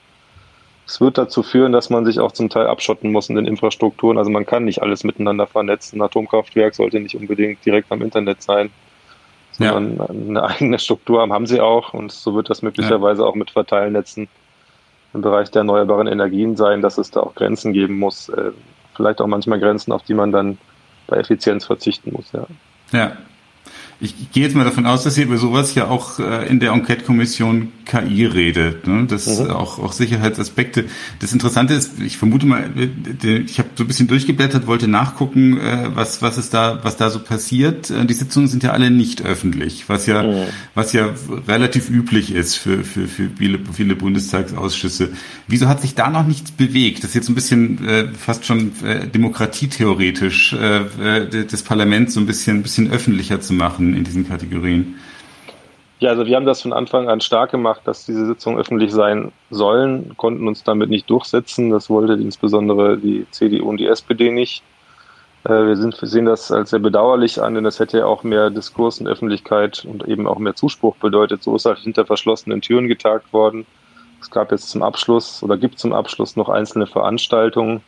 Es 0.87 1.00
wird 1.00 1.18
dazu 1.18 1.42
führen, 1.42 1.72
dass 1.72 1.90
man 1.90 2.04
sich 2.04 2.20
auch 2.20 2.32
zum 2.32 2.49
Teil 2.49 2.66
abschotten 2.66 3.11
muss 3.11 3.28
in 3.28 3.37
den 3.37 3.46
Infrastrukturen. 3.46 4.18
Also 4.18 4.30
man 4.30 4.46
kann 4.46 4.64
nicht 4.64 4.82
alles 4.82 5.04
miteinander 5.04 5.46
vernetzen. 5.46 5.99
Ein 5.99 6.06
Atomkraftwerk 6.06 6.75
sollte 6.75 7.00
nicht 7.00 7.16
unbedingt 7.16 7.64
direkt 7.64 7.90
am 7.90 8.02
Internet 8.02 8.42
sein 8.42 8.70
sondern 9.52 9.97
ja. 9.97 10.06
eine 10.09 10.42
eigene 10.42 10.78
Struktur 10.78 11.21
haben, 11.21 11.32
haben 11.32 11.47
sie 11.47 11.61
auch. 11.61 11.94
Und 11.94 12.12
so 12.12 12.35
wird 12.35 12.50
das 12.50 12.62
möglicherweise 12.62 13.23
ja. 13.23 13.28
auch 13.28 13.35
mit 13.35 13.50
Verteilnetzen 13.50 14.28
im 15.14 15.21
Bereich 15.21 15.50
der 15.50 15.61
erneuerbaren 15.61 16.06
Energien 16.06 16.56
sein, 16.56 16.80
dass 16.80 16.99
es 16.99 17.11
da 17.11 17.21
auch 17.21 17.35
Grenzen 17.35 17.73
geben 17.73 17.99
muss. 17.99 18.28
Äh, 18.30 18.52
vielleicht 18.94 19.21
auch 19.21 19.26
manchmal 19.26 19.61
Grenzen, 19.61 19.92
auf 19.92 20.02
die 20.02 20.14
man 20.14 20.32
dann 20.32 20.59
bei 21.06 21.18
Effizienz 21.18 21.66
verzichten 21.66 22.12
muss. 22.12 22.32
Ja. 22.32 22.47
Ja, 22.92 23.12
ich 24.02 24.32
gehe 24.32 24.42
jetzt 24.42 24.56
mal 24.56 24.64
davon 24.64 24.85
aus, 24.85 25.04
dass 25.04 25.16
ihr 25.16 25.26
über 25.26 25.38
sowas 25.38 25.76
ja 25.76 25.87
auch 25.87 26.18
äh, 26.18 26.49
in 26.49 26.59
der 26.59 26.73
Enquete-Kommission 26.73 27.73
KI 27.85 28.25
redet, 28.25 28.85
ne? 28.85 29.06
Das 29.06 29.38
mhm. 29.38 29.50
auch, 29.50 29.78
auch 29.78 29.92
Sicherheitsaspekte. 29.92 30.87
Das 31.21 31.32
Interessante 31.32 31.75
ist, 31.75 32.00
ich 32.00 32.18
vermute 32.18 32.44
mal, 32.44 32.68
ich 33.23 33.59
habe 33.61 33.62
so 33.75 33.85
ein 33.85 33.87
bisschen 33.87 34.09
durchgeblättert, 34.09 34.67
wollte 34.67 34.88
nachgucken, 34.88 35.59
äh, 35.59 35.88
was, 35.95 36.23
was 36.23 36.38
ist 36.38 36.55
da, 36.55 36.81
was 36.83 36.97
da 36.97 37.11
so 37.11 37.19
passiert. 37.19 37.91
Äh, 37.91 38.05
die 38.05 38.14
Sitzungen 38.14 38.49
sind 38.49 38.62
ja 38.62 38.73
alle 38.73 38.91
nicht 38.91 39.23
öffentlich, 39.23 39.88
was 39.88 40.07
ja, 40.07 40.23
mhm. 40.23 40.45
was 40.75 40.93
ja 40.93 41.11
relativ 41.49 41.91
üblich 41.91 42.33
ist 42.35 42.57
für, 42.57 42.85
für, 42.85 43.09
für 43.09 43.31
viele, 43.37 43.59
viele 43.73 43.97
Bundestagsausschüsse. 43.97 45.11
Wieso 45.49 45.69
hat 45.69 45.81
sich 45.81 45.95
da 45.95 46.11
noch 46.11 46.26
nichts 46.26 46.50
bewegt? 46.50 47.05
Das 47.05 47.11
ist 47.11 47.14
jetzt 47.14 47.29
ein 47.29 47.35
bisschen 47.35 47.87
äh, 47.87 48.09
fast 48.09 48.45
schon 48.47 48.73
äh, 48.85 49.07
demokratietheoretisch, 49.07 50.52
äh, 50.52 51.45
das 51.50 51.62
Parlament 51.62 52.11
so 52.11 52.21
ein 52.21 52.26
bisschen, 52.26 52.59
ein 52.59 52.62
bisschen 52.62 52.91
öffentlicher 52.91 53.41
zu 53.41 53.52
machen 53.55 53.95
in 53.95 54.05
diesen 54.05 54.29
Kategorien? 54.29 54.97
Ja, 56.02 56.10
also 56.10 56.26
wir 56.26 56.34
haben 56.34 56.47
das 56.47 56.62
von 56.62 56.73
Anfang 56.73 57.08
an 57.08 57.21
stark 57.21 57.52
gemacht, 57.52 57.82
dass 57.84 58.04
diese 58.06 58.26
Sitzungen 58.26 58.58
öffentlich 58.58 58.91
sein 58.91 59.30
sollen, 59.50 60.17
konnten 60.17 60.49
uns 60.49 60.65
damit 60.65 60.91
nicht 60.91 61.08
durchsetzen. 61.08 61.71
Das 61.71 61.88
wollte 61.88 62.15
insbesondere 62.15 62.99
die 62.99 63.25
CDU 63.30 63.69
und 63.69 63.76
die 63.76 63.86
SPD 63.86 64.32
nicht. 64.32 64.65
Äh, 65.45 65.50
wir, 65.50 65.76
sind, 65.76 65.95
sehen 66.02 66.25
das 66.25 66.50
als 66.50 66.71
sehr 66.71 66.80
bedauerlich 66.80 67.41
an, 67.41 67.54
denn 67.54 67.62
das 67.62 67.78
hätte 67.78 67.99
ja 67.99 68.06
auch 68.06 68.25
mehr 68.25 68.50
Diskurs 68.50 68.99
in 68.99 69.06
Öffentlichkeit 69.06 69.84
und 69.84 70.08
eben 70.08 70.26
auch 70.26 70.38
mehr 70.38 70.56
Zuspruch 70.56 70.97
bedeutet. 70.97 71.45
So 71.45 71.54
ist 71.54 71.67
halt 71.67 71.78
hinter 71.78 72.04
verschlossenen 72.04 72.62
Türen 72.62 72.88
getagt 72.88 73.32
worden. 73.32 73.65
Es 74.21 74.28
gab 74.28 74.50
jetzt 74.50 74.71
zum 74.71 74.82
Abschluss 74.82 75.41
oder 75.45 75.56
gibt 75.56 75.78
zum 75.78 75.93
Abschluss 75.93 76.34
noch 76.34 76.49
einzelne 76.49 76.88
Veranstaltungen. 76.88 77.80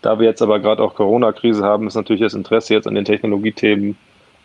Da 0.00 0.18
wir 0.18 0.26
jetzt 0.26 0.40
aber 0.40 0.58
gerade 0.58 0.82
auch 0.82 0.94
Corona-Krise 0.94 1.62
haben, 1.64 1.86
ist 1.86 1.96
natürlich 1.96 2.22
das 2.22 2.32
Interesse 2.32 2.72
jetzt 2.72 2.88
an 2.88 2.94
den 2.94 3.04
Technologiethemen 3.04 3.98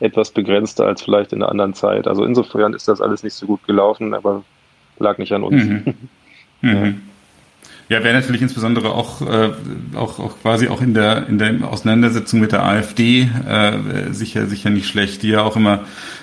etwas 0.04 0.32
begrenzter 0.32 0.86
als 0.86 1.02
vielleicht 1.02 1.32
in 1.34 1.42
einer 1.42 1.50
anderen 1.50 1.74
Zeit. 1.74 2.08
Also 2.08 2.26
insofern 2.26 2.74
ist 2.74 2.88
das 2.88 3.02
alles 3.02 3.24
nicht 3.24 3.34
so 3.34 3.46
gut 3.46 3.66
gelaufen, 3.66 4.14
aber 4.14 4.44
lag 5.00 5.18
nicht 5.18 5.32
an 5.34 5.44
uns. 5.44 5.64
Mhm. 5.64 5.94
Mhm. 6.66 7.02
Ja, 7.90 8.02
wäre 8.06 8.14
natürlich 8.14 8.42
insbesondere 8.42 8.94
auch, 8.94 9.22
äh, 9.22 9.50
auch, 9.96 10.18
auch 10.18 10.40
quasi 10.42 10.70
auch 10.70 10.82
in 10.82 10.94
der, 10.94 11.28
in 11.28 11.38
der 11.38 11.56
Auseinandersetzung 11.70 12.40
mit 12.40 12.54
der 12.54 12.64
AfD 12.64 13.30
äh, 13.46 14.14
sicher, 14.14 14.48
sicher 14.48 14.70
nicht 14.70 14.88
schlecht, 14.88 15.24
die 15.24 15.28
ja 15.28 15.42
auch 15.42 15.58
immer 15.58 15.82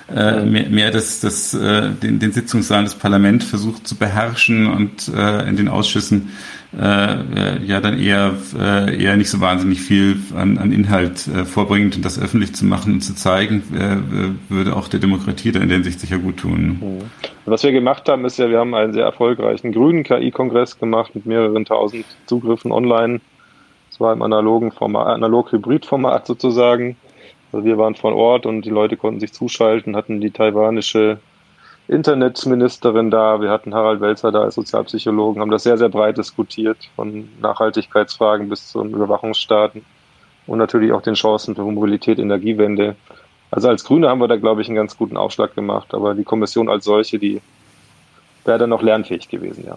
äh, 0.09 0.43
mehr, 0.43 0.67
mehr 0.69 0.89
das, 0.89 1.19
das, 1.19 1.53
äh, 1.53 1.91
den, 1.91 2.17
den 2.17 2.31
Sitzungssaal 2.31 2.85
des 2.85 2.95
Parlaments 2.95 3.45
versucht 3.45 3.87
zu 3.87 3.95
beherrschen 3.95 4.65
und 4.65 5.09
äh, 5.15 5.47
in 5.47 5.57
den 5.57 5.67
Ausschüssen 5.67 6.31
äh, 6.79 7.63
ja 7.65 7.81
dann 7.81 7.99
eher, 7.99 8.33
äh, 8.57 9.03
eher 9.03 9.17
nicht 9.17 9.29
so 9.29 9.41
wahnsinnig 9.41 9.81
viel 9.81 10.17
an, 10.35 10.57
an 10.57 10.71
Inhalt 10.71 11.27
äh, 11.27 11.43
vorbringt 11.45 11.95
und 11.97 12.05
das 12.05 12.19
öffentlich 12.19 12.55
zu 12.55 12.65
machen 12.65 12.93
und 12.93 13.01
zu 13.01 13.13
zeigen, 13.13 13.63
äh, 13.73 14.49
würde 14.49 14.75
auch 14.75 14.87
der 14.87 14.99
Demokratie 14.99 15.51
da 15.51 15.59
in 15.59 15.67
der 15.67 15.77
Hinsicht 15.77 15.99
sicher 15.99 16.17
gut 16.17 16.37
tun. 16.37 16.79
Mhm. 16.81 17.01
Was 17.45 17.63
wir 17.63 17.71
gemacht 17.71 18.07
haben, 18.07 18.23
ist 18.23 18.39
ja, 18.39 18.49
wir 18.49 18.59
haben 18.59 18.73
einen 18.73 18.93
sehr 18.93 19.03
erfolgreichen 19.03 19.73
grünen 19.73 20.03
KI-Kongress 20.03 20.79
gemacht 20.79 21.13
mit 21.15 21.25
mehreren 21.25 21.65
tausend 21.65 22.05
Zugriffen 22.25 22.71
online. 22.71 23.19
Es 23.91 23.99
war 23.99 24.13
im 24.13 24.21
analogen 24.21 24.71
Format, 24.71 25.07
analog-hybrid-Format 25.07 26.25
sozusagen. 26.25 26.95
Also 27.51 27.65
wir 27.65 27.77
waren 27.77 27.95
vor 27.95 28.15
Ort 28.15 28.45
und 28.45 28.63
die 28.63 28.69
Leute 28.69 28.95
konnten 28.95 29.19
sich 29.19 29.33
zuschalten, 29.33 29.97
hatten 29.97 30.21
die 30.21 30.31
taiwanische 30.31 31.19
Internetministerin 31.91 33.11
da, 33.11 33.41
wir 33.41 33.49
hatten 33.49 33.75
Harald 33.75 33.99
Welzer 33.99 34.31
da 34.31 34.43
als 34.43 34.55
Sozialpsychologen, 34.55 35.41
haben 35.41 35.51
das 35.51 35.63
sehr, 35.63 35.77
sehr 35.77 35.89
breit 35.89 36.17
diskutiert, 36.17 36.77
von 36.95 37.27
Nachhaltigkeitsfragen 37.41 38.47
bis 38.47 38.69
zu 38.69 38.81
Überwachungsstaaten 38.81 39.83
und 40.47 40.57
natürlich 40.57 40.93
auch 40.93 41.01
den 41.01 41.15
Chancen 41.15 41.53
für 41.53 41.63
Mobilität, 41.63 42.17
Energiewende. 42.17 42.95
Also 43.51 43.67
als 43.67 43.83
Grüne 43.83 44.07
haben 44.07 44.21
wir 44.21 44.29
da, 44.29 44.37
glaube 44.37 44.61
ich, 44.61 44.69
einen 44.69 44.77
ganz 44.77 44.95
guten 44.95 45.17
Aufschlag 45.17 45.53
gemacht, 45.53 45.93
aber 45.93 46.15
die 46.15 46.23
Kommission 46.23 46.69
als 46.69 46.85
solche, 46.85 47.19
die 47.19 47.41
wäre 48.45 48.57
dann 48.57 48.69
noch 48.69 48.81
lernfähig 48.81 49.27
gewesen, 49.27 49.65
ja. 49.67 49.75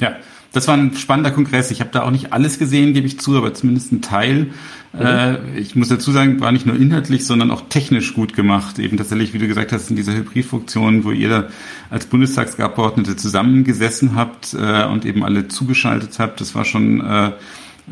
Ja, 0.00 0.16
das 0.52 0.66
war 0.66 0.76
ein 0.76 0.96
spannender 0.96 1.30
Kongress. 1.30 1.70
Ich 1.70 1.80
habe 1.80 1.90
da 1.92 2.02
auch 2.02 2.10
nicht 2.10 2.32
alles 2.32 2.58
gesehen, 2.58 2.92
gebe 2.92 3.06
ich 3.06 3.20
zu, 3.20 3.36
aber 3.36 3.54
zumindest 3.54 3.92
ein 3.92 4.02
Teil. 4.02 4.48
Mhm. 4.92 5.00
Äh, 5.00 5.58
ich 5.58 5.76
muss 5.76 5.88
dazu 5.88 6.10
sagen, 6.10 6.40
war 6.40 6.50
nicht 6.50 6.66
nur 6.66 6.74
inhaltlich, 6.74 7.24
sondern 7.24 7.52
auch 7.52 7.62
technisch 7.68 8.14
gut 8.14 8.34
gemacht. 8.34 8.78
Eben 8.80 8.96
tatsächlich, 8.96 9.32
wie 9.32 9.38
du 9.38 9.46
gesagt 9.46 9.70
hast, 9.70 9.90
in 9.90 9.96
dieser 9.96 10.14
Hybridfunktion, 10.14 11.04
wo 11.04 11.12
ihr 11.12 11.28
da 11.28 11.48
als 11.88 12.06
Bundestagsabgeordnete 12.06 13.14
zusammengesessen 13.14 14.16
habt 14.16 14.54
äh, 14.54 14.86
und 14.86 15.04
eben 15.04 15.22
alle 15.24 15.46
zugeschaltet 15.46 16.18
habt. 16.18 16.40
Das 16.40 16.54
war 16.56 16.64
schon 16.64 17.00
äh, 17.00 17.30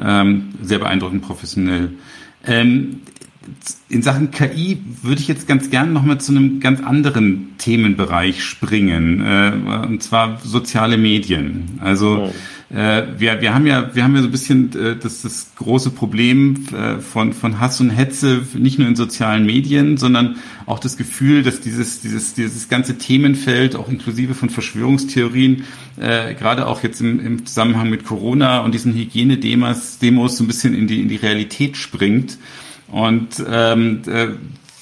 ähm, 0.03 0.49
sehr 0.62 0.81
beeindruckend 0.81 1.23
professionell. 1.23 1.92
Ähm, 2.44 3.03
in 3.89 4.03
Sachen 4.03 4.31
KI 4.31 4.79
würde 5.03 5.21
ich 5.21 5.29
jetzt 5.29 5.49
ganz 5.49 5.71
gerne 5.71 5.93
nochmal 5.93 6.21
zu 6.21 6.33
einem 6.33 6.61
ganz 6.61 6.83
anderen 6.83 7.55
Themenbereich 7.59 8.43
springen, 8.43 9.25
äh, 9.25 9.87
und 9.87 10.03
zwar 10.03 10.41
soziale 10.43 10.99
Medien. 10.99 11.79
Also 11.81 12.31
äh, 12.71 13.05
wir, 13.17 13.41
wir 13.41 13.55
haben 13.55 13.67
ja 13.67 13.95
wir 13.95 14.05
haben 14.05 14.15
ja 14.15 14.21
so 14.21 14.29
ein 14.29 14.31
bisschen 14.31 14.73
äh, 14.79 14.97
das, 14.97 15.23
das 15.23 15.53
große 15.57 15.91
Problem 15.91 16.67
äh, 16.73 16.99
von 16.99 17.33
von 17.33 17.61
Hass 17.61 17.81
und 17.81 17.89
Hetze 17.89 18.43
nicht 18.55 18.79
nur 18.79 18.87
in 18.87 18.95
sozialen 18.95 19.47
Medien, 19.47 19.97
sondern 19.97 20.37
auch 20.67 20.79
das 20.79 20.99
Gefühl, 20.99 21.43
dass 21.43 21.61
dieses 21.61 22.03
dieses 22.03 22.35
dieses 22.35 22.69
ganze 22.69 22.99
Themenfeld 22.99 23.75
auch 23.75 23.89
inklusive 23.89 24.35
von 24.35 24.51
Verschwörungstheorien 24.51 25.65
äh, 25.97 26.35
gerade 26.35 26.67
auch 26.67 26.83
jetzt 26.83 27.01
im, 27.01 27.25
im 27.25 27.47
Zusammenhang 27.47 27.89
mit 27.89 28.05
Corona 28.05 28.61
und 28.61 28.75
diesen 28.75 28.93
Hygienedemos 28.93 29.99
Demos 29.99 30.37
so 30.37 30.45
ein 30.45 30.47
bisschen 30.47 30.75
in 30.75 30.87
die 30.87 31.01
in 31.01 31.09
die 31.09 31.17
Realität 31.17 31.79
springt. 31.79 32.37
Und 32.90 33.44
ähm, 33.48 34.03
äh, 34.07 34.29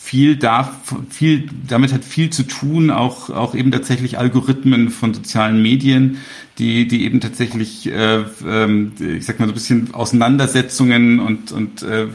viel 0.07 0.37
da, 0.37 0.73
viel, 1.11 1.49
damit 1.67 1.93
hat 1.93 2.05
viel 2.05 2.31
zu 2.31 2.45
tun, 2.45 2.91
auch, 2.93 3.29
auch 3.31 3.57
eben 3.57 3.73
tatsächlich 3.73 4.19
Algorithmen 4.19 4.91
von 4.91 5.13
sozialen 5.13 5.61
Medien, 5.61 6.19
die, 6.59 6.87
die 6.87 7.05
eben 7.05 7.21
tatsächlich, 7.21 7.91
äh, 7.91 8.21
äh, 8.21 9.17
ich 9.17 9.27
sag 9.27 9.41
mal 9.41 9.47
so 9.47 9.53
ein 9.53 9.55
bisschen 9.55 9.95
Auseinandersetzungen 9.95 11.19
und, 11.19 11.51
und 11.51 11.83
äh, 11.83 12.07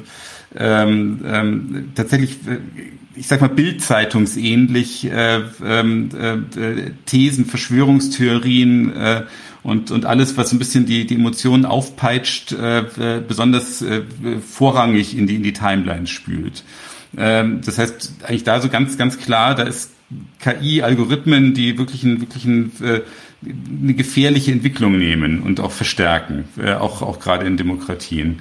ähm, 0.56 1.19
ähm, 1.25 1.91
tatsächlich, 1.93 2.38
äh, 2.47 2.60
ich 3.15 3.27
sag 3.27 3.41
mal, 3.41 3.49
Bildzeitungsähnlich 3.49 5.12
äh, 5.12 5.41
ähm, 5.63 6.10
äh, 6.17 6.91
Thesen, 7.06 7.45
Verschwörungstheorien 7.45 8.95
äh, 8.95 9.23
und, 9.63 9.91
und 9.91 10.06
alles, 10.06 10.38
was 10.38 10.52
ein 10.52 10.60
bisschen 10.60 10.86
die, 10.86 11.06
die 11.06 11.15
Emotionen 11.15 11.65
aufpeitscht, 11.65 12.54
äh, 12.54 13.21
besonders 13.28 13.82
äh, 13.82 14.02
vorrangig 14.47 15.17
in 15.17 15.28
die, 15.28 15.36
in 15.36 15.43
die 15.43 15.54
Timeline 15.54 16.08
spült. 16.08 16.63
Ähm, 17.17 17.62
das 17.63 17.78
heißt, 17.78 18.15
eigentlich 18.24 18.43
da 18.43 18.60
so 18.62 18.69
ganz, 18.69 18.97
ganz 18.97 19.19
klar, 19.19 19.56
da 19.56 19.63
ist 19.63 19.91
KI, 20.39 20.82
Algorithmen, 20.82 21.54
die 21.54 21.78
wirklich, 21.78 22.04
einen, 22.04 22.21
wirklich 22.21 22.45
einen, 22.45 22.71
äh, 22.82 23.02
eine 23.43 23.93
gefährliche 23.93 24.52
Entwicklung 24.52 24.97
nehmen 24.97 25.41
und 25.41 25.60
auch 25.60 25.71
verstärken, 25.71 26.45
äh, 26.58 26.74
auch, 26.74 27.02
auch 27.02 27.19
gerade 27.19 27.45
in 27.45 27.58
Demokratien. 27.58 28.39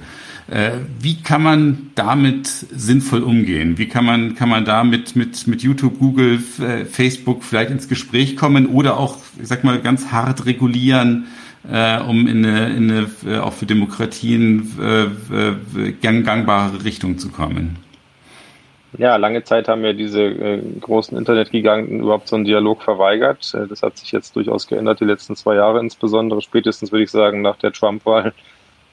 Äh, 0.49 0.71
wie 0.99 1.21
kann 1.21 1.43
man 1.43 1.91
damit 1.95 2.47
sinnvoll 2.47 3.23
umgehen? 3.23 3.77
Wie 3.77 3.87
kann 3.87 4.05
man, 4.05 4.35
kann 4.35 4.49
man 4.49 4.65
da 4.65 4.83
mit, 4.83 5.15
mit, 5.15 5.47
mit 5.47 5.61
YouTube, 5.63 5.99
Google, 5.99 6.39
äh, 6.59 6.85
Facebook 6.85 7.43
vielleicht 7.43 7.71
ins 7.71 7.87
Gespräch 7.87 8.35
kommen 8.35 8.67
oder 8.67 8.97
auch, 8.97 9.17
ich 9.39 9.47
sag 9.47 9.63
mal, 9.63 9.79
ganz 9.79 10.11
hart 10.11 10.45
regulieren, 10.45 11.27
äh, 11.71 11.99
um 12.01 12.27
in 12.27 12.45
eine, 12.45 12.75
in 12.75 12.91
eine 12.91 13.09
äh, 13.25 13.37
auch 13.39 13.53
für 13.53 13.65
Demokratien 13.65 14.71
äh, 14.81 15.03
äh, 15.05 15.91
gangbare 16.01 16.83
Richtung 16.83 17.17
zu 17.17 17.29
kommen? 17.29 17.77
Ja, 18.97 19.15
lange 19.15 19.43
Zeit 19.43 19.69
haben 19.69 19.85
ja 19.85 19.93
diese 19.93 20.21
äh, 20.21 20.61
großen 20.81 21.17
Internetgiganten 21.17 22.01
überhaupt 22.01 22.27
so 22.27 22.35
einen 22.35 22.43
Dialog 22.43 22.83
verweigert. 22.83 23.53
Das 23.69 23.83
hat 23.83 23.97
sich 23.97 24.11
jetzt 24.11 24.35
durchaus 24.35 24.67
geändert, 24.67 24.99
die 24.99 25.05
letzten 25.05 25.35
zwei 25.37 25.55
Jahre 25.55 25.79
insbesondere, 25.79 26.41
spätestens 26.41 26.91
würde 26.91 27.05
ich 27.05 27.11
sagen, 27.11 27.41
nach 27.41 27.55
der 27.55 27.71
Trump-Wahl, 27.71 28.33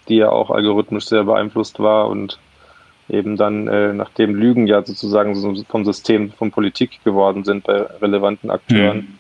die 0.09 0.17
ja 0.17 0.31
auch 0.31 0.51
algorithmisch 0.51 1.07
sehr 1.07 1.25
beeinflusst 1.25 1.79
war 1.79 2.09
und 2.09 2.39
eben 3.09 3.37
dann, 3.37 3.69
äh, 3.69 3.93
nachdem 3.93 4.35
Lügen 4.35 4.67
ja 4.67 4.85
sozusagen 4.85 5.35
so 5.35 5.55
vom 5.69 5.85
System, 5.85 6.31
von 6.33 6.51
Politik 6.51 7.03
geworden 7.05 7.45
sind 7.45 7.65
bei 7.65 7.83
relevanten 8.03 8.51
Akteuren. 8.51 8.97
Mhm. 8.99 9.19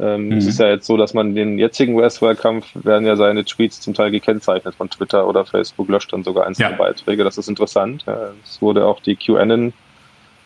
Ähm, 0.00 0.26
mhm. 0.26 0.32
Es 0.36 0.46
ist 0.46 0.60
ja 0.60 0.68
jetzt 0.68 0.86
so, 0.86 0.96
dass 0.96 1.14
man 1.14 1.34
den 1.34 1.58
jetzigen 1.58 1.94
US-Wahlkampf 1.94 2.66
werden 2.74 3.06
ja 3.06 3.16
seine 3.16 3.44
Tweets 3.44 3.80
zum 3.80 3.94
Teil 3.94 4.12
gekennzeichnet 4.12 4.76
von 4.76 4.88
Twitter 4.88 5.26
oder 5.26 5.44
Facebook, 5.44 5.88
löscht 5.88 6.12
dann 6.12 6.22
sogar 6.22 6.46
einzelne 6.46 6.70
ja. 6.70 6.76
Beiträge. 6.76 7.24
Das 7.24 7.36
ist 7.36 7.48
interessant. 7.48 8.04
Es 8.44 8.62
wurde 8.62 8.86
auch 8.86 9.00
die 9.00 9.16
QAnon 9.16 9.72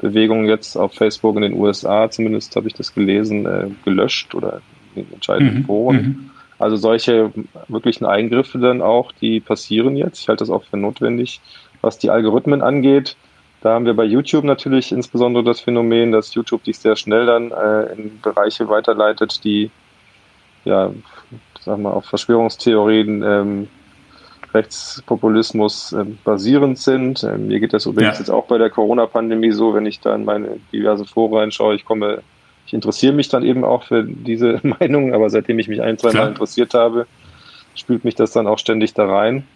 Bewegung 0.00 0.46
jetzt 0.46 0.76
auf 0.76 0.94
Facebook 0.94 1.37
in 1.37 1.42
den 1.42 1.54
USA, 1.54 2.11
zumindest 2.11 2.56
habe 2.56 2.66
ich 2.66 2.74
das 2.74 2.94
gelesen, 2.94 3.46
äh, 3.46 3.68
gelöscht 3.85 4.35
oder 4.35 4.61
in 4.94 5.06
entscheidenden 5.12 5.61
mhm. 5.61 5.64
Foren. 5.64 6.30
Also 6.62 6.77
solche 6.77 7.33
wirklichen 7.66 8.07
Eingriffe 8.07 8.59
dann 8.59 8.83
auch, 8.83 9.11
die 9.11 9.40
passieren 9.40 9.96
jetzt. 9.96 10.20
Ich 10.20 10.29
halte 10.29 10.42
das 10.44 10.51
auch 10.51 10.62
für 10.62 10.77
notwendig. 10.77 11.40
Was 11.81 11.98
die 11.98 12.11
Algorithmen 12.11 12.62
angeht, 12.62 13.16
da 13.62 13.75
haben 13.75 13.85
wir 13.85 13.94
bei 13.94 14.05
YouTube 14.05 14.44
natürlich 14.44 14.92
insbesondere 14.92 15.42
das 15.42 15.61
Phänomen, 15.61 16.12
dass 16.12 16.35
YouTube 16.35 16.62
dich 16.62 16.79
sehr 16.79 16.94
schnell 16.94 17.27
dann 17.27 17.51
äh, 17.51 17.92
in 17.92 18.20
Bereiche 18.20 18.68
weiterleitet, 18.68 19.42
die 19.42 19.72
ja, 20.64 20.92
sagen 21.61 21.83
wir, 21.83 21.94
auf 21.94 22.05
Verschwörungstheorien 22.05 23.22
ähm, 23.25 23.68
Rechtspopulismus 24.55 25.92
äh, 25.92 26.05
basierend 26.22 26.79
sind. 26.79 27.25
Ähm, 27.25 27.48
mir 27.48 27.59
geht 27.59 27.72
das 27.72 27.87
übrigens 27.87 28.14
ja. 28.14 28.18
jetzt 28.20 28.31
auch 28.31 28.46
bei 28.46 28.59
der 28.59 28.70
Corona-Pandemie 28.70 29.51
so, 29.51 29.75
wenn 29.75 29.87
ich 29.87 29.98
da 29.98 30.14
in 30.14 30.25
meine 30.25 30.61
diverse 30.72 31.05
Foren 31.05 31.35
reinschaue, 31.35 31.75
ich 31.75 31.85
komme, 31.85 32.22
ich 32.66 32.75
interessiere 32.75 33.12
mich 33.12 33.29
dann 33.29 33.44
eben 33.44 33.64
auch 33.64 33.85
für 33.85 34.05
diese 34.05 34.61
Meinungen, 34.81 35.14
aber 35.14 35.31
seitdem 35.31 35.59
ich 35.59 35.68
mich 35.68 35.83
ein, 35.83 35.98
zwei 35.98 36.12
Mal 36.12 36.29
interessiert 36.29 36.75
habe, 36.75 37.07
spült 37.75 38.05
mich 38.05 38.14
das 38.14 38.33
dann 38.33 38.46
auch 38.46 38.59
ständig 38.59 38.94
da 38.94 39.07
rein. 39.07 39.46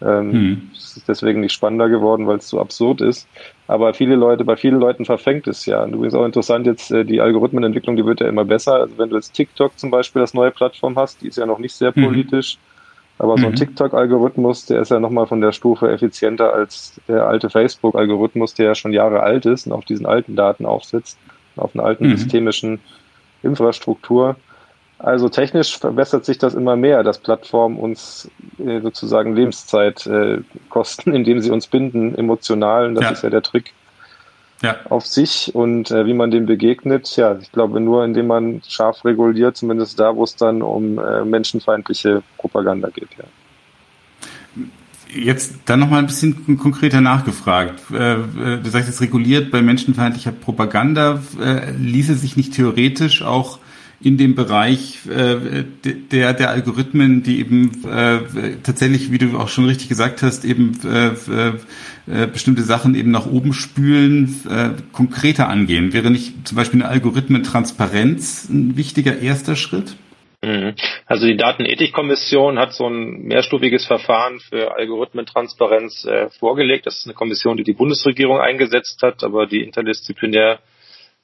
Ähm, 0.00 0.32
hm. 0.32 0.70
Es 0.76 0.96
ist 0.96 1.08
deswegen 1.08 1.40
nicht 1.40 1.52
spannender 1.52 1.88
geworden, 1.88 2.28
weil 2.28 2.38
es 2.38 2.48
so 2.48 2.60
absurd 2.60 3.00
ist. 3.00 3.26
Aber 3.66 3.94
viele 3.94 4.14
Leute, 4.14 4.44
bei 4.44 4.56
vielen 4.56 4.78
Leuten 4.78 5.04
verfängt 5.04 5.48
es 5.48 5.66
ja. 5.66 5.82
Und 5.82 5.92
übrigens 5.92 6.14
auch 6.14 6.24
interessant 6.24 6.66
jetzt, 6.66 6.92
äh, 6.92 7.04
die 7.04 7.20
Algorithmenentwicklung, 7.20 7.96
die 7.96 8.06
wird 8.06 8.20
ja 8.20 8.28
immer 8.28 8.44
besser. 8.44 8.74
Also 8.74 8.96
wenn 8.96 9.10
du 9.10 9.16
jetzt 9.16 9.32
TikTok 9.32 9.76
zum 9.76 9.90
Beispiel 9.90 10.22
als 10.22 10.34
neue 10.34 10.52
Plattform 10.52 10.96
hast, 10.96 11.20
die 11.20 11.26
ist 11.26 11.36
ja 11.36 11.46
noch 11.46 11.58
nicht 11.58 11.74
sehr 11.74 11.92
hm. 11.94 12.04
politisch. 12.04 12.54
Hm 12.54 12.60
aber 13.18 13.36
so 13.36 13.46
ein 13.46 13.52
mhm. 13.52 13.56
TikTok-Algorithmus, 13.56 14.66
der 14.66 14.80
ist 14.80 14.90
ja 14.90 15.00
nochmal 15.00 15.26
von 15.26 15.40
der 15.40 15.50
Stufe 15.50 15.90
effizienter 15.90 16.52
als 16.54 17.00
der 17.08 17.26
alte 17.26 17.50
Facebook-Algorithmus, 17.50 18.54
der 18.54 18.66
ja 18.66 18.74
schon 18.76 18.92
Jahre 18.92 19.22
alt 19.22 19.44
ist 19.44 19.66
und 19.66 19.72
auf 19.72 19.84
diesen 19.84 20.06
alten 20.06 20.36
Daten 20.36 20.64
aufsitzt, 20.64 21.18
auf 21.58 21.74
einer 21.74 21.84
alten 21.84 22.08
mhm. 22.08 22.16
systemischen 22.16 22.80
Infrastruktur. 23.42 24.36
Also 24.98 25.28
technisch 25.28 25.78
verbessert 25.78 26.24
sich 26.24 26.38
das 26.38 26.54
immer 26.54 26.74
mehr, 26.74 27.04
dass 27.04 27.18
Plattformen 27.18 27.78
uns 27.78 28.28
äh, 28.58 28.80
sozusagen 28.80 29.36
Lebenszeit 29.36 30.06
äh, 30.06 30.38
kosten, 30.70 31.12
indem 31.14 31.40
sie 31.40 31.50
uns 31.50 31.66
binden, 31.66 32.14
emotional. 32.16 32.86
Und 32.86 32.94
das 32.96 33.04
ja. 33.04 33.10
ist 33.10 33.22
ja 33.22 33.30
der 33.30 33.42
Trick 33.42 33.72
ja. 34.62 34.76
auf 34.88 35.06
sich 35.06 35.54
und 35.54 35.90
äh, 35.92 36.04
wie 36.06 36.14
man 36.14 36.32
dem 36.32 36.46
begegnet. 36.46 37.16
Ja, 37.16 37.38
ich 37.40 37.52
glaube 37.52 37.80
nur, 37.80 38.04
indem 38.04 38.26
man 38.26 38.60
scharf 38.66 39.04
reguliert, 39.04 39.56
zumindest 39.56 40.00
da, 40.00 40.16
wo 40.16 40.24
es 40.24 40.34
dann 40.34 40.62
um 40.62 40.98
äh, 40.98 41.24
menschenfeindliche 41.24 42.22
Propaganda 42.36 42.88
geht. 42.88 43.10
Ja. 43.16 43.24
Jetzt 45.14 45.54
dann 45.64 45.80
nochmal 45.80 46.00
ein 46.00 46.06
bisschen 46.06 46.58
konkreter 46.58 47.00
nachgefragt. 47.00 47.80
Äh, 47.90 48.14
äh, 48.14 48.60
du 48.62 48.70
sagst 48.70 48.88
jetzt 48.88 49.00
reguliert 49.00 49.50
bei 49.50 49.62
menschenfeindlicher 49.62 50.32
Propaganda. 50.32 51.22
Äh, 51.40 51.72
ließe 51.72 52.14
sich 52.14 52.36
nicht 52.36 52.52
theoretisch 52.52 53.22
auch 53.22 53.58
in 54.00 54.16
dem 54.16 54.36
Bereich 54.36 55.00
der, 55.08 56.32
der 56.32 56.50
Algorithmen, 56.50 57.24
die 57.24 57.40
eben 57.40 57.82
tatsächlich, 58.62 59.10
wie 59.10 59.18
du 59.18 59.36
auch 59.36 59.48
schon 59.48 59.64
richtig 59.64 59.88
gesagt 59.88 60.22
hast, 60.22 60.44
eben 60.44 60.78
bestimmte 62.32 62.62
Sachen 62.62 62.94
eben 62.94 63.10
nach 63.10 63.26
oben 63.26 63.52
spülen, 63.52 64.36
konkreter 64.92 65.48
angehen. 65.48 65.92
Wäre 65.92 66.12
nicht 66.12 66.46
zum 66.46 66.54
Beispiel 66.54 66.80
eine 66.80 66.92
Algorithmentransparenz 66.92 68.48
ein 68.48 68.76
wichtiger 68.76 69.18
erster 69.18 69.56
Schritt? 69.56 69.96
Mhm. 70.42 70.74
Also 71.06 71.26
die 71.26 71.36
Datenethikkommission 71.36 72.58
hat 72.58 72.72
so 72.72 72.86
ein 72.86 73.22
mehrstufiges 73.22 73.86
Verfahren 73.86 74.38
für 74.40 74.76
Algorithmentransparenz 74.76 76.04
äh, 76.04 76.30
vorgelegt. 76.30 76.86
Das 76.86 77.00
ist 77.00 77.06
eine 77.06 77.14
Kommission, 77.14 77.56
die 77.56 77.64
die 77.64 77.72
Bundesregierung 77.72 78.38
eingesetzt 78.38 79.02
hat, 79.02 79.24
aber 79.24 79.46
die 79.46 79.62
interdisziplinär 79.62 80.60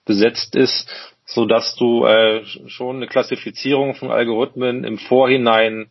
besetzt 0.05 0.57
ist 0.57 0.91
so 1.27 1.47
dass 1.47 1.77
du 1.77 2.05
äh, 2.05 2.45
schon 2.67 2.97
eine 2.97 3.07
Klassifizierung 3.07 3.95
von 3.95 4.11
Algorithmen 4.11 4.85
im 4.85 4.99
Vorhinein 4.99 5.91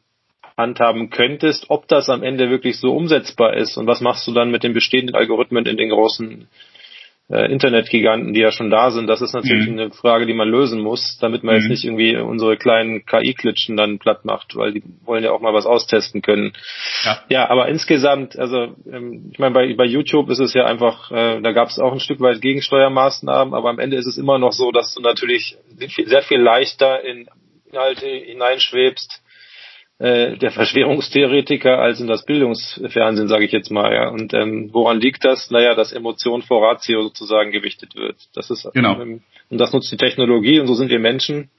handhaben 0.55 1.09
könntest, 1.09 1.65
ob 1.69 1.87
das 1.87 2.09
am 2.09 2.21
Ende 2.21 2.49
wirklich 2.49 2.79
so 2.79 2.95
umsetzbar 2.95 3.55
ist 3.55 3.77
und 3.77 3.87
was 3.87 4.01
machst 4.01 4.27
du 4.27 4.33
dann 4.33 4.51
mit 4.51 4.63
den 4.63 4.73
bestehenden 4.73 5.15
Algorithmen 5.15 5.65
in 5.65 5.77
den 5.77 5.89
großen 5.89 6.47
äh, 7.29 7.51
Internetgiganten, 7.51 8.33
die 8.33 8.41
ja 8.41 8.51
schon 8.51 8.69
da 8.69 8.91
sind, 8.91 9.07
das 9.07 9.21
ist 9.21 9.33
natürlich 9.33 9.67
mhm. 9.67 9.79
eine 9.79 9.91
Frage, 9.91 10.25
die 10.25 10.33
man 10.33 10.49
lösen 10.49 10.81
muss, 10.81 11.17
damit 11.19 11.43
man 11.43 11.55
mhm. 11.55 11.61
jetzt 11.61 11.69
nicht 11.69 11.85
irgendwie 11.85 12.17
unsere 12.17 12.57
kleinen 12.57 13.05
KI-Klitschen 13.05 13.77
dann 13.77 13.99
platt 13.99 14.25
macht, 14.25 14.55
weil 14.55 14.73
die 14.73 14.83
wollen 15.05 15.23
ja 15.23 15.31
auch 15.31 15.41
mal 15.41 15.53
was 15.53 15.65
austesten 15.65 16.21
können. 16.21 16.53
Ja, 17.05 17.19
ja 17.29 17.49
aber 17.49 17.69
insgesamt, 17.69 18.37
also 18.37 18.75
ähm, 18.91 19.29
ich 19.31 19.39
meine, 19.39 19.53
bei, 19.53 19.73
bei 19.73 19.85
YouTube 19.85 20.29
ist 20.29 20.39
es 20.39 20.53
ja 20.53 20.65
einfach, 20.65 21.11
äh, 21.11 21.41
da 21.41 21.51
gab 21.53 21.69
es 21.69 21.79
auch 21.79 21.93
ein 21.93 21.99
Stück 21.99 22.19
weit 22.19 22.41
Gegensteuermaßnahmen, 22.41 23.53
aber 23.53 23.69
am 23.69 23.79
Ende 23.79 23.97
ist 23.97 24.07
es 24.07 24.17
immer 24.17 24.37
noch 24.37 24.51
so, 24.51 24.71
dass 24.71 24.93
du 24.93 25.01
natürlich 25.01 25.57
sehr 26.05 26.23
viel 26.23 26.41
leichter 26.41 27.03
in 27.03 27.27
Inhalte 27.71 28.05
hineinschwebst, 28.05 29.22
äh, 29.99 30.37
der 30.37 30.51
Verschwörungstheoretiker 30.51 31.79
als 31.79 31.99
in 31.99 32.07
das 32.07 32.25
Bildungsfernsehen, 32.25 33.27
sage 33.27 33.45
ich 33.45 33.51
jetzt 33.51 33.71
mal. 33.71 33.93
Ja. 33.93 34.09
Und 34.09 34.33
ähm, 34.33 34.69
woran 34.73 34.99
liegt 34.99 35.23
das? 35.23 35.51
Naja, 35.51 35.75
dass 35.75 35.91
Emotion 35.91 36.41
vor 36.41 36.67
Ratio 36.67 37.03
sozusagen 37.03 37.51
gewichtet 37.51 37.95
wird. 37.95 38.17
Das 38.33 38.49
ist 38.49 38.69
genau. 38.73 38.99
Ähm, 38.99 39.21
und 39.49 39.57
das 39.59 39.71
nutzt 39.71 39.91
die 39.91 39.97
Technologie 39.97 40.59
und 40.59 40.67
so 40.67 40.73
sind 40.73 40.89
wir 40.89 40.99
Menschen. 40.99 41.49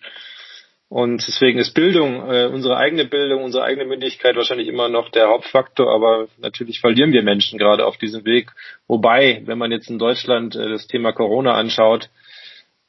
Und 0.89 1.27
deswegen 1.27 1.59
ist 1.59 1.75
Bildung, 1.75 2.31
äh, 2.31 2.47
unsere 2.47 2.77
eigene 2.77 3.05
Bildung, 3.05 3.43
unsere 3.43 3.65
eigene 3.65 3.87
Mündigkeit 3.87 4.37
wahrscheinlich 4.37 4.69
immer 4.69 4.89
noch 4.89 5.09
der 5.09 5.29
Hauptfaktor, 5.29 5.93
aber 5.93 6.29
natürlich 6.39 6.81
verlieren 6.81 7.13
wir 7.13 7.23
Menschen 7.23 7.59
gerade 7.59 7.87
auf 7.87 7.97
diesem 7.97 8.25
Weg. 8.25 8.51
Wobei, 8.87 9.43
wenn 9.47 9.59
man 9.59 9.73
jetzt 9.73 9.91
in 9.91 9.99
Deutschland 9.99 10.55
äh, 10.55 10.69
das 10.69 10.87
Thema 10.87 11.13
Corona 11.13 11.55
anschaut, 11.55 12.11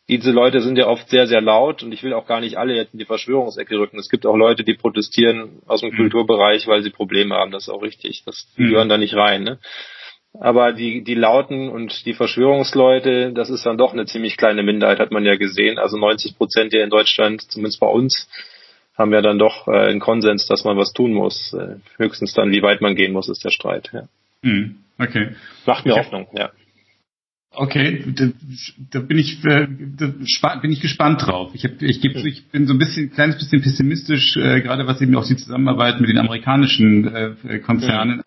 diese 0.07 0.31
Leute 0.31 0.61
sind 0.61 0.77
ja 0.77 0.87
oft 0.87 1.09
sehr, 1.09 1.25
sehr 1.25 1.41
laut 1.41 1.81
und 1.81 1.91
ich 1.91 2.03
will 2.03 2.13
auch 2.13 2.27
gar 2.27 2.39
nicht 2.39 2.57
alle 2.57 2.75
jetzt 2.75 2.93
in 2.93 2.99
die 2.99 3.05
Verschwörungsecke 3.05 3.77
rücken. 3.77 3.97
Es 3.97 4.09
gibt 4.09 4.25
auch 4.25 4.35
Leute, 4.35 4.63
die 4.63 4.75
protestieren 4.75 5.61
aus 5.65 5.81
dem 5.81 5.91
mhm. 5.91 5.97
Kulturbereich, 5.97 6.67
weil 6.67 6.83
sie 6.83 6.91
Probleme 6.91 7.35
haben. 7.35 7.51
Das 7.51 7.63
ist 7.63 7.69
auch 7.69 7.81
richtig. 7.81 8.23
Das 8.25 8.47
mhm. 8.55 8.69
gehören 8.69 8.89
da 8.89 8.97
nicht 8.97 9.15
rein. 9.15 9.43
Ne? 9.43 9.59
Aber 10.39 10.73
die, 10.73 11.03
die 11.03 11.15
Lauten 11.15 11.69
und 11.69 12.05
die 12.05 12.13
Verschwörungsleute, 12.13 13.31
das 13.33 13.49
ist 13.49 13.65
dann 13.65 13.77
doch 13.77 13.93
eine 13.93 14.05
ziemlich 14.05 14.37
kleine 14.37 14.61
Minderheit, 14.61 14.99
hat 14.99 15.11
man 15.11 15.25
ja 15.25 15.37
gesehen. 15.37 15.79
Also 15.79 15.97
90 15.97 16.37
Prozent 16.37 16.71
hier 16.71 16.83
in 16.83 16.89
Deutschland, 16.91 17.41
zumindest 17.41 17.79
bei 17.79 17.87
uns, 17.87 18.29
haben 18.95 19.11
ja 19.11 19.21
dann 19.21 19.39
doch 19.39 19.67
äh, 19.67 19.71
einen 19.71 19.99
Konsens, 19.99 20.45
dass 20.45 20.63
man 20.63 20.77
was 20.77 20.93
tun 20.93 21.13
muss. 21.13 21.53
Äh, 21.53 21.77
höchstens 21.97 22.33
dann, 22.33 22.51
wie 22.51 22.61
weit 22.61 22.81
man 22.81 22.95
gehen 22.95 23.11
muss, 23.11 23.27
ist 23.27 23.43
der 23.43 23.49
Streit. 23.49 23.89
Ja. 23.91 24.03
Mhm. 24.43 24.77
Okay. 24.99 25.35
Macht 25.65 25.85
mir 25.85 25.93
ich 25.93 25.97
Hoffnung, 25.97 26.27
ja. 26.37 26.51
Okay, 27.51 28.03
da, 28.13 28.29
da 28.91 28.99
bin 28.99 29.17
ich 29.17 29.43
äh, 29.45 29.67
da 29.97 30.55
bin 30.55 30.71
ich 30.71 30.81
gespannt 30.81 31.25
drauf. 31.25 31.51
Ich, 31.53 31.63
hab, 31.63 31.81
ich, 31.81 32.01
geb, 32.01 32.15
ich 32.17 32.47
bin 32.47 32.67
so 32.67 32.73
ein 32.73 32.79
bisschen, 32.79 33.11
kleines 33.11 33.37
bisschen 33.37 33.61
pessimistisch, 33.61 34.35
äh, 34.35 34.61
gerade 34.61 34.87
was 34.87 35.01
eben 35.01 35.15
auch 35.15 35.25
die 35.25 35.37
Zusammenarbeit 35.37 36.01
mit 36.01 36.09
den 36.09 36.17
amerikanischen 36.17 37.07
äh, 37.07 37.59
Konzernen. 37.59 38.21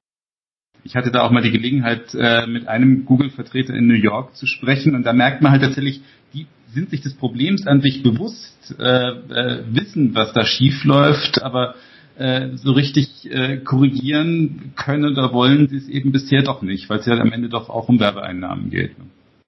Ich 0.84 0.96
hatte 0.96 1.10
da 1.10 1.22
auch 1.22 1.30
mal 1.30 1.42
die 1.42 1.50
Gelegenheit, 1.50 2.14
äh, 2.14 2.46
mit 2.46 2.68
einem 2.68 3.04
Google-Vertreter 3.04 3.74
in 3.74 3.86
New 3.86 3.94
York 3.94 4.34
zu 4.36 4.46
sprechen 4.46 4.94
und 4.94 5.04
da 5.04 5.12
merkt 5.12 5.42
man 5.42 5.52
halt 5.52 5.62
tatsächlich, 5.62 6.00
die 6.32 6.46
sind 6.72 6.90
sich 6.90 7.02
des 7.02 7.14
Problems 7.14 7.66
an 7.66 7.82
sich 7.82 8.02
bewusst, 8.02 8.74
äh, 8.78 8.82
äh, 8.82 9.64
wissen, 9.70 10.14
was 10.14 10.32
da 10.32 10.44
schief 10.44 10.84
läuft, 10.84 11.42
aber 11.42 11.74
äh, 12.18 12.56
so 12.56 12.72
richtig 12.72 13.30
äh, 13.30 13.58
korrigieren 13.58 14.72
können 14.76 15.12
oder 15.12 15.32
wollen 15.32 15.68
sie 15.68 15.76
es 15.76 15.88
eben 15.88 16.12
bisher 16.12 16.42
doch 16.42 16.62
nicht, 16.62 16.90
weil 16.90 16.98
es 16.98 17.06
ja 17.06 17.14
am 17.14 17.32
Ende 17.32 17.48
doch 17.48 17.68
auch 17.70 17.88
um 17.88 18.00
Werbeeinnahmen 18.00 18.70
geht. 18.70 18.92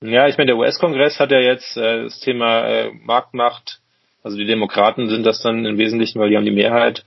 Ja, 0.03 0.29
ich 0.29 0.39
meine, 0.39 0.49
der 0.49 0.57
US-Kongress 0.57 1.21
hat 1.21 1.31
ja 1.31 1.41
jetzt 1.41 1.77
äh, 1.77 2.05
das 2.05 2.21
Thema 2.21 2.67
äh, 2.67 2.91
Marktmacht, 3.05 3.81
also 4.23 4.37
die 4.37 4.47
Demokraten 4.47 5.09
sind 5.09 5.27
das 5.27 5.43
dann 5.43 5.67
im 5.67 5.79
Wesentlichen, 5.79 6.21
weil 6.21 6.31
die 6.31 6.37
haben 6.37 6.45
die 6.45 6.51
Mehrheit, 6.51 7.05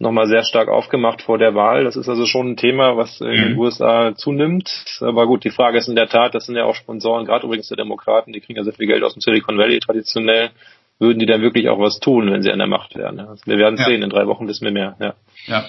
nochmal 0.00 0.26
sehr 0.26 0.42
stark 0.44 0.68
aufgemacht 0.68 1.22
vor 1.22 1.38
der 1.38 1.54
Wahl. 1.54 1.84
Das 1.84 1.94
ist 1.94 2.08
also 2.08 2.24
schon 2.24 2.52
ein 2.52 2.56
Thema, 2.56 2.96
was 2.96 3.20
in 3.20 3.28
den 3.28 3.52
mhm. 3.52 3.58
USA 3.58 4.14
zunimmt. 4.16 4.98
Aber 5.00 5.26
gut, 5.26 5.44
die 5.44 5.50
Frage 5.50 5.78
ist 5.78 5.88
in 5.88 5.94
der 5.94 6.08
Tat, 6.08 6.34
das 6.34 6.46
sind 6.46 6.56
ja 6.56 6.64
auch 6.64 6.74
Sponsoren, 6.74 7.26
gerade 7.26 7.46
übrigens 7.46 7.68
der 7.68 7.76
Demokraten, 7.76 8.32
die 8.32 8.40
kriegen 8.40 8.56
ja 8.56 8.64
sehr 8.64 8.72
viel 8.72 8.86
Geld 8.86 9.04
aus 9.04 9.12
dem 9.12 9.20
Silicon 9.20 9.58
Valley 9.58 9.78
traditionell 9.78 10.50
würden 11.00 11.18
die 11.18 11.26
dann 11.26 11.42
wirklich 11.42 11.68
auch 11.68 11.80
was 11.80 11.98
tun, 11.98 12.30
wenn 12.30 12.42
sie 12.42 12.52
an 12.52 12.58
der 12.58 12.68
Macht 12.68 12.94
wären. 12.94 13.18
Also 13.18 13.44
wir 13.46 13.58
werden 13.58 13.78
ja. 13.78 13.86
sehen, 13.86 14.02
in 14.02 14.10
drei 14.10 14.26
Wochen 14.26 14.46
wissen 14.46 14.64
wir 14.64 14.72
mehr. 14.72 14.96
Ja. 15.00 15.14
ja. 15.46 15.64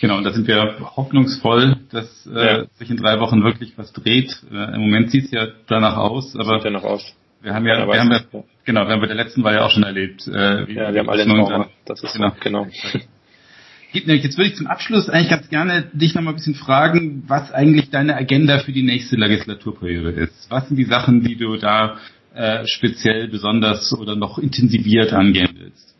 Genau, 0.00 0.18
und 0.18 0.24
da 0.24 0.32
sind 0.32 0.48
wir 0.48 0.78
hoffnungsvoll, 0.96 1.76
dass 1.90 2.26
äh, 2.26 2.46
ja. 2.46 2.64
sich 2.74 2.90
in 2.90 2.96
drei 2.96 3.20
Wochen 3.20 3.44
wirklich 3.44 3.78
was 3.78 3.92
dreht. 3.92 4.36
Äh, 4.52 4.74
Im 4.74 4.80
Moment 4.80 5.12
sieht 5.12 5.26
es 5.26 5.30
ja 5.30 5.46
danach 5.68 5.96
aus, 5.96 6.34
aber 6.34 6.56
sieht 6.56 6.64
ja 6.64 6.70
noch 6.70 6.82
aus. 6.82 7.14
Wir 7.40 7.54
haben 7.54 7.66
ja, 7.66 7.86
wir 7.86 8.00
haben 8.00 8.10
ja, 8.10 8.20
genau, 8.64 8.86
wir 8.86 8.92
haben 8.92 9.00
bei 9.00 9.06
der 9.06 9.16
letzten 9.16 9.44
Wahl 9.44 9.54
ja 9.54 9.64
auch 9.64 9.70
schon 9.70 9.84
erlebt. 9.84 10.26
Äh, 10.26 10.66
wie, 10.66 10.74
ja, 10.74 10.92
wir 10.92 11.00
haben 11.00 11.08
alle 11.08 11.26
noch, 11.26 11.68
das 11.84 12.02
ist 12.02 12.14
genau. 12.14 12.32
Genau. 12.40 12.66
Jetzt 13.92 14.38
würde 14.38 14.50
ich 14.50 14.56
zum 14.56 14.66
Abschluss 14.66 15.08
eigentlich 15.10 15.28
ganz 15.28 15.48
gerne 15.50 15.84
dich 15.92 16.14
noch 16.14 16.22
mal 16.22 16.30
ein 16.30 16.36
bisschen 16.36 16.54
fragen, 16.54 17.24
was 17.26 17.52
eigentlich 17.52 17.90
deine 17.90 18.16
Agenda 18.16 18.58
für 18.58 18.72
die 18.72 18.82
nächste 18.82 19.16
Legislaturperiode 19.16 20.10
ist. 20.12 20.50
Was 20.50 20.66
sind 20.68 20.78
die 20.78 20.84
Sachen, 20.84 21.22
die 21.22 21.36
du 21.36 21.58
da 21.58 21.98
äh, 22.34 22.66
speziell 22.66 23.28
besonders 23.28 23.96
oder 23.98 24.16
noch 24.16 24.38
intensiviert 24.38 25.12
angehen 25.12 25.56
willst? 25.58 25.92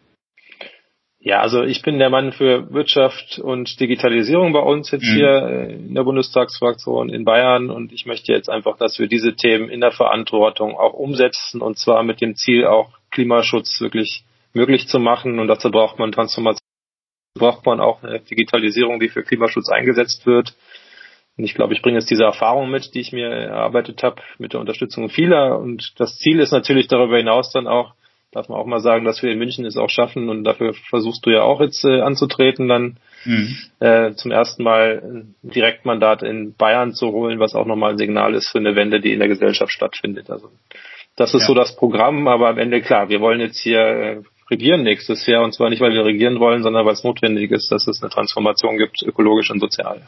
Ja, 1.25 1.41
also 1.41 1.63
ich 1.63 1.83
bin 1.83 2.01
der 2.01 2.11
Mann 2.11 2.33
für 2.33 2.73
Wirtschaft 2.73 3.39
und 3.39 3.79
Digitalisierung 3.79 4.53
bei 4.53 4.59
uns 4.59 4.91
jetzt 4.91 5.05
mhm. 5.05 5.15
hier 5.15 5.29
äh, 5.29 5.73
in 5.75 5.95
der 5.95 6.03
Bundestagsfraktion 6.03 7.11
in 7.11 7.25
Bayern 7.25 7.71
und 7.71 7.93
ich 7.93 8.07
möchte 8.07 8.33
jetzt 8.33 8.51
einfach, 8.51 8.77
dass 8.77 8.99
wir 8.99 9.07
diese 9.07 9.37
Themen 9.37 9.69
in 9.69 9.81
der 9.81 9.93
Verantwortung 9.93 10.75
auch 10.75 10.95
umsetzen 10.95 11.63
und 11.63 11.79
zwar 11.79 12.03
mit 12.03 12.21
dem 12.21 12.35
Ziel 12.35 12.67
auch 12.67 12.99
Klimaschutz 13.13 13.81
wirklich 13.81 14.25
möglich 14.53 14.89
zu 14.89 14.99
machen 14.99 15.39
und 15.39 15.47
dazu 15.47 15.71
braucht 15.71 16.01
man 16.01 16.11
Transformation, 16.11 16.59
braucht 17.39 17.65
man 17.67 17.81
auch 17.81 18.03
eine 18.03 18.19
Digitalisierung, 18.19 18.99
die 18.99 19.09
für 19.09 19.23
Klimaschutz 19.23 19.69
eingesetzt 19.69 20.27
wird. 20.27 20.55
Und 21.37 21.45
ich 21.45 21.55
glaube, 21.55 21.73
ich 21.73 21.83
bringe 21.83 21.99
jetzt 21.99 22.11
diese 22.11 22.25
Erfahrung 22.25 22.71
mit, 22.71 22.95
die 22.95 23.01
ich 23.01 23.13
mir 23.13 23.29
erarbeitet 23.29 24.03
habe, 24.03 24.23
mit 24.39 24.53
der 24.53 24.61
Unterstützung 24.61 25.09
vieler. 25.09 25.59
Und 25.59 25.95
das 25.99 26.19
Ziel 26.19 26.41
ist 26.41 26.53
natürlich 26.53 26.89
darüber 26.89 27.17
hinaus 27.17 27.51
dann 27.53 27.67
auch, 27.67 27.95
darf 28.33 28.49
man 28.49 28.59
auch 28.59 28.67
mal 28.67 28.81
sagen, 28.81 29.05
dass 29.05 29.23
wir 29.23 29.31
in 29.31 29.39
München 29.39 29.65
es 29.65 29.77
auch 29.77 29.91
schaffen 29.91 30.29
und 30.29 30.45
dafür 30.45 30.75
versuchst 30.89 31.25
du 31.25 31.31
ja 31.31 31.43
auch 31.43 31.61
jetzt 31.61 31.85
äh, 31.85 32.01
anzutreten, 32.01 32.69
dann 32.69 32.97
mhm. 33.25 33.57
äh, 33.81 34.13
zum 34.13 34.31
ersten 34.31 34.63
Mal 34.63 35.03
ein 35.05 35.35
Direktmandat 35.43 36.23
in 36.23 36.55
Bayern 36.55 36.93
zu 36.93 37.13
holen, 37.13 37.41
was 37.41 37.55
auch 37.55 37.67
nochmal 37.67 37.93
ein 37.93 37.99
Signal 37.99 38.35
ist 38.35 38.49
für 38.49 38.59
eine 38.59 38.75
Wende, 38.75 39.01
die 39.01 39.13
in 39.13 39.19
der 39.19 39.29
Gesellschaft 39.29 39.73
stattfindet. 39.73 40.31
Also 40.31 40.49
das 41.17 41.35
ist 41.35 41.43
ja. 41.43 41.49
so 41.49 41.55
das 41.55 41.77
Programm, 41.77 42.27
aber 42.27 42.49
am 42.49 42.59
Ende 42.59 42.81
klar, 42.81 43.11
wir 43.11 43.21
wollen 43.21 43.41
jetzt 43.41 43.59
hier 43.59 43.81
äh, 43.81 44.23
regieren 44.51 44.83
nächstes 44.83 45.27
Jahr 45.27 45.45
und 45.45 45.53
zwar 45.53 45.69
nicht, 45.69 45.81
weil 45.81 45.93
wir 45.93 46.05
regieren 46.05 46.41
wollen, 46.41 46.63
sondern 46.63 46.87
weil 46.87 46.95
es 46.95 47.05
notwendig 47.05 47.51
ist, 47.51 47.71
dass 47.71 47.87
es 47.87 48.03
eine 48.03 48.11
Transformation 48.11 48.79
gibt, 48.79 49.03
ökologisch 49.03 49.51
und 49.51 49.61
sozial. 49.61 50.03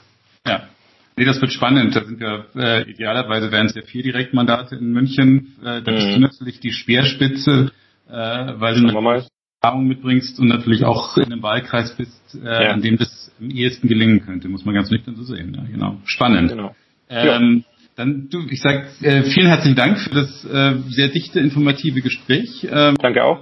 Ja, 0.46 0.68
Nee, 1.16 1.24
das 1.24 1.40
wird 1.40 1.52
spannend. 1.52 1.94
Da 1.94 2.04
sind 2.04 2.18
wir, 2.18 2.46
äh, 2.56 2.90
idealerweise 2.90 3.52
wären 3.52 3.66
es 3.66 3.74
ja 3.74 3.82
vier 3.82 4.02
Direktmandate 4.02 4.76
in 4.76 4.92
München. 4.92 5.54
Äh, 5.62 5.82
da 5.82 5.92
mhm. 5.92 5.94
bist 5.94 6.16
du 6.16 6.20
natürlich 6.20 6.60
die 6.60 6.72
Speerspitze, 6.72 7.70
äh, 8.08 8.12
weil 8.12 8.74
Schauen 8.76 8.92
du 8.92 8.98
eine 8.98 9.24
Erfahrung 9.62 9.86
mitbringst 9.86 10.38
und 10.40 10.48
natürlich 10.48 10.84
auch 10.84 11.16
in 11.16 11.32
einem 11.32 11.42
Wahlkreis 11.42 11.96
bist, 11.96 12.38
äh, 12.42 12.64
ja. 12.64 12.70
an 12.70 12.82
dem 12.82 12.96
das 12.96 13.32
am 13.40 13.50
ehesten 13.50 13.88
gelingen 13.88 14.24
könnte, 14.24 14.48
muss 14.48 14.64
man 14.64 14.74
ganz 14.74 14.90
nüchtern 14.90 15.16
so 15.16 15.22
sehen. 15.22 15.54
Ja, 15.54 15.64
genau. 15.70 16.00
Spannend. 16.04 16.50
Genau. 16.50 16.74
Ähm, 17.08 17.64
ja. 17.64 17.74
Dann 17.96 18.28
du, 18.28 18.44
ich 18.50 18.60
sag 18.60 18.86
äh, 19.02 19.22
vielen 19.22 19.46
herzlichen 19.46 19.76
Dank 19.76 19.98
für 20.00 20.10
das 20.10 20.44
äh, 20.44 20.74
sehr 20.88 21.08
dichte, 21.08 21.38
informative 21.38 22.00
Gespräch. 22.00 22.66
Ähm, 22.68 22.96
Danke 23.00 23.22
auch. 23.22 23.40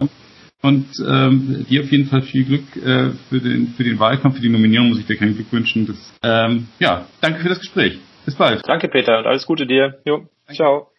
Und 0.63 0.87
ähm, 1.05 1.67
dir 1.69 1.83
auf 1.83 1.91
jeden 1.91 2.07
Fall 2.07 2.23
viel 2.23 2.45
Glück 2.45 2.77
äh, 2.77 3.11
für, 3.29 3.41
den, 3.41 3.75
für 3.77 3.83
den 3.83 3.99
Wahlkampf, 3.99 4.37
für 4.37 4.43
die 4.43 4.49
Nominierung 4.49 4.91
muss 4.91 5.01
ich 5.01 5.07
dir 5.07 5.17
kein 5.17 5.35
Glück 5.35 5.53
wünschen. 5.53 5.87
Das, 5.87 6.15
ähm, 6.23 6.69
ja, 6.79 7.07
danke 7.21 7.41
für 7.41 7.49
das 7.49 7.59
Gespräch. 7.59 7.99
Bis 8.25 8.37
bald. 8.37 8.63
Danke, 8.67 8.89
Peter, 8.89 9.19
und 9.19 9.27
alles 9.27 9.45
Gute 9.45 9.67
dir. 9.67 10.01
Jo, 10.05 10.29
ciao. 10.55 10.92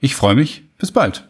ich 0.00 0.14
freue 0.14 0.34
mich. 0.34 0.62
Bis 0.78 0.92
bald. 0.92 1.28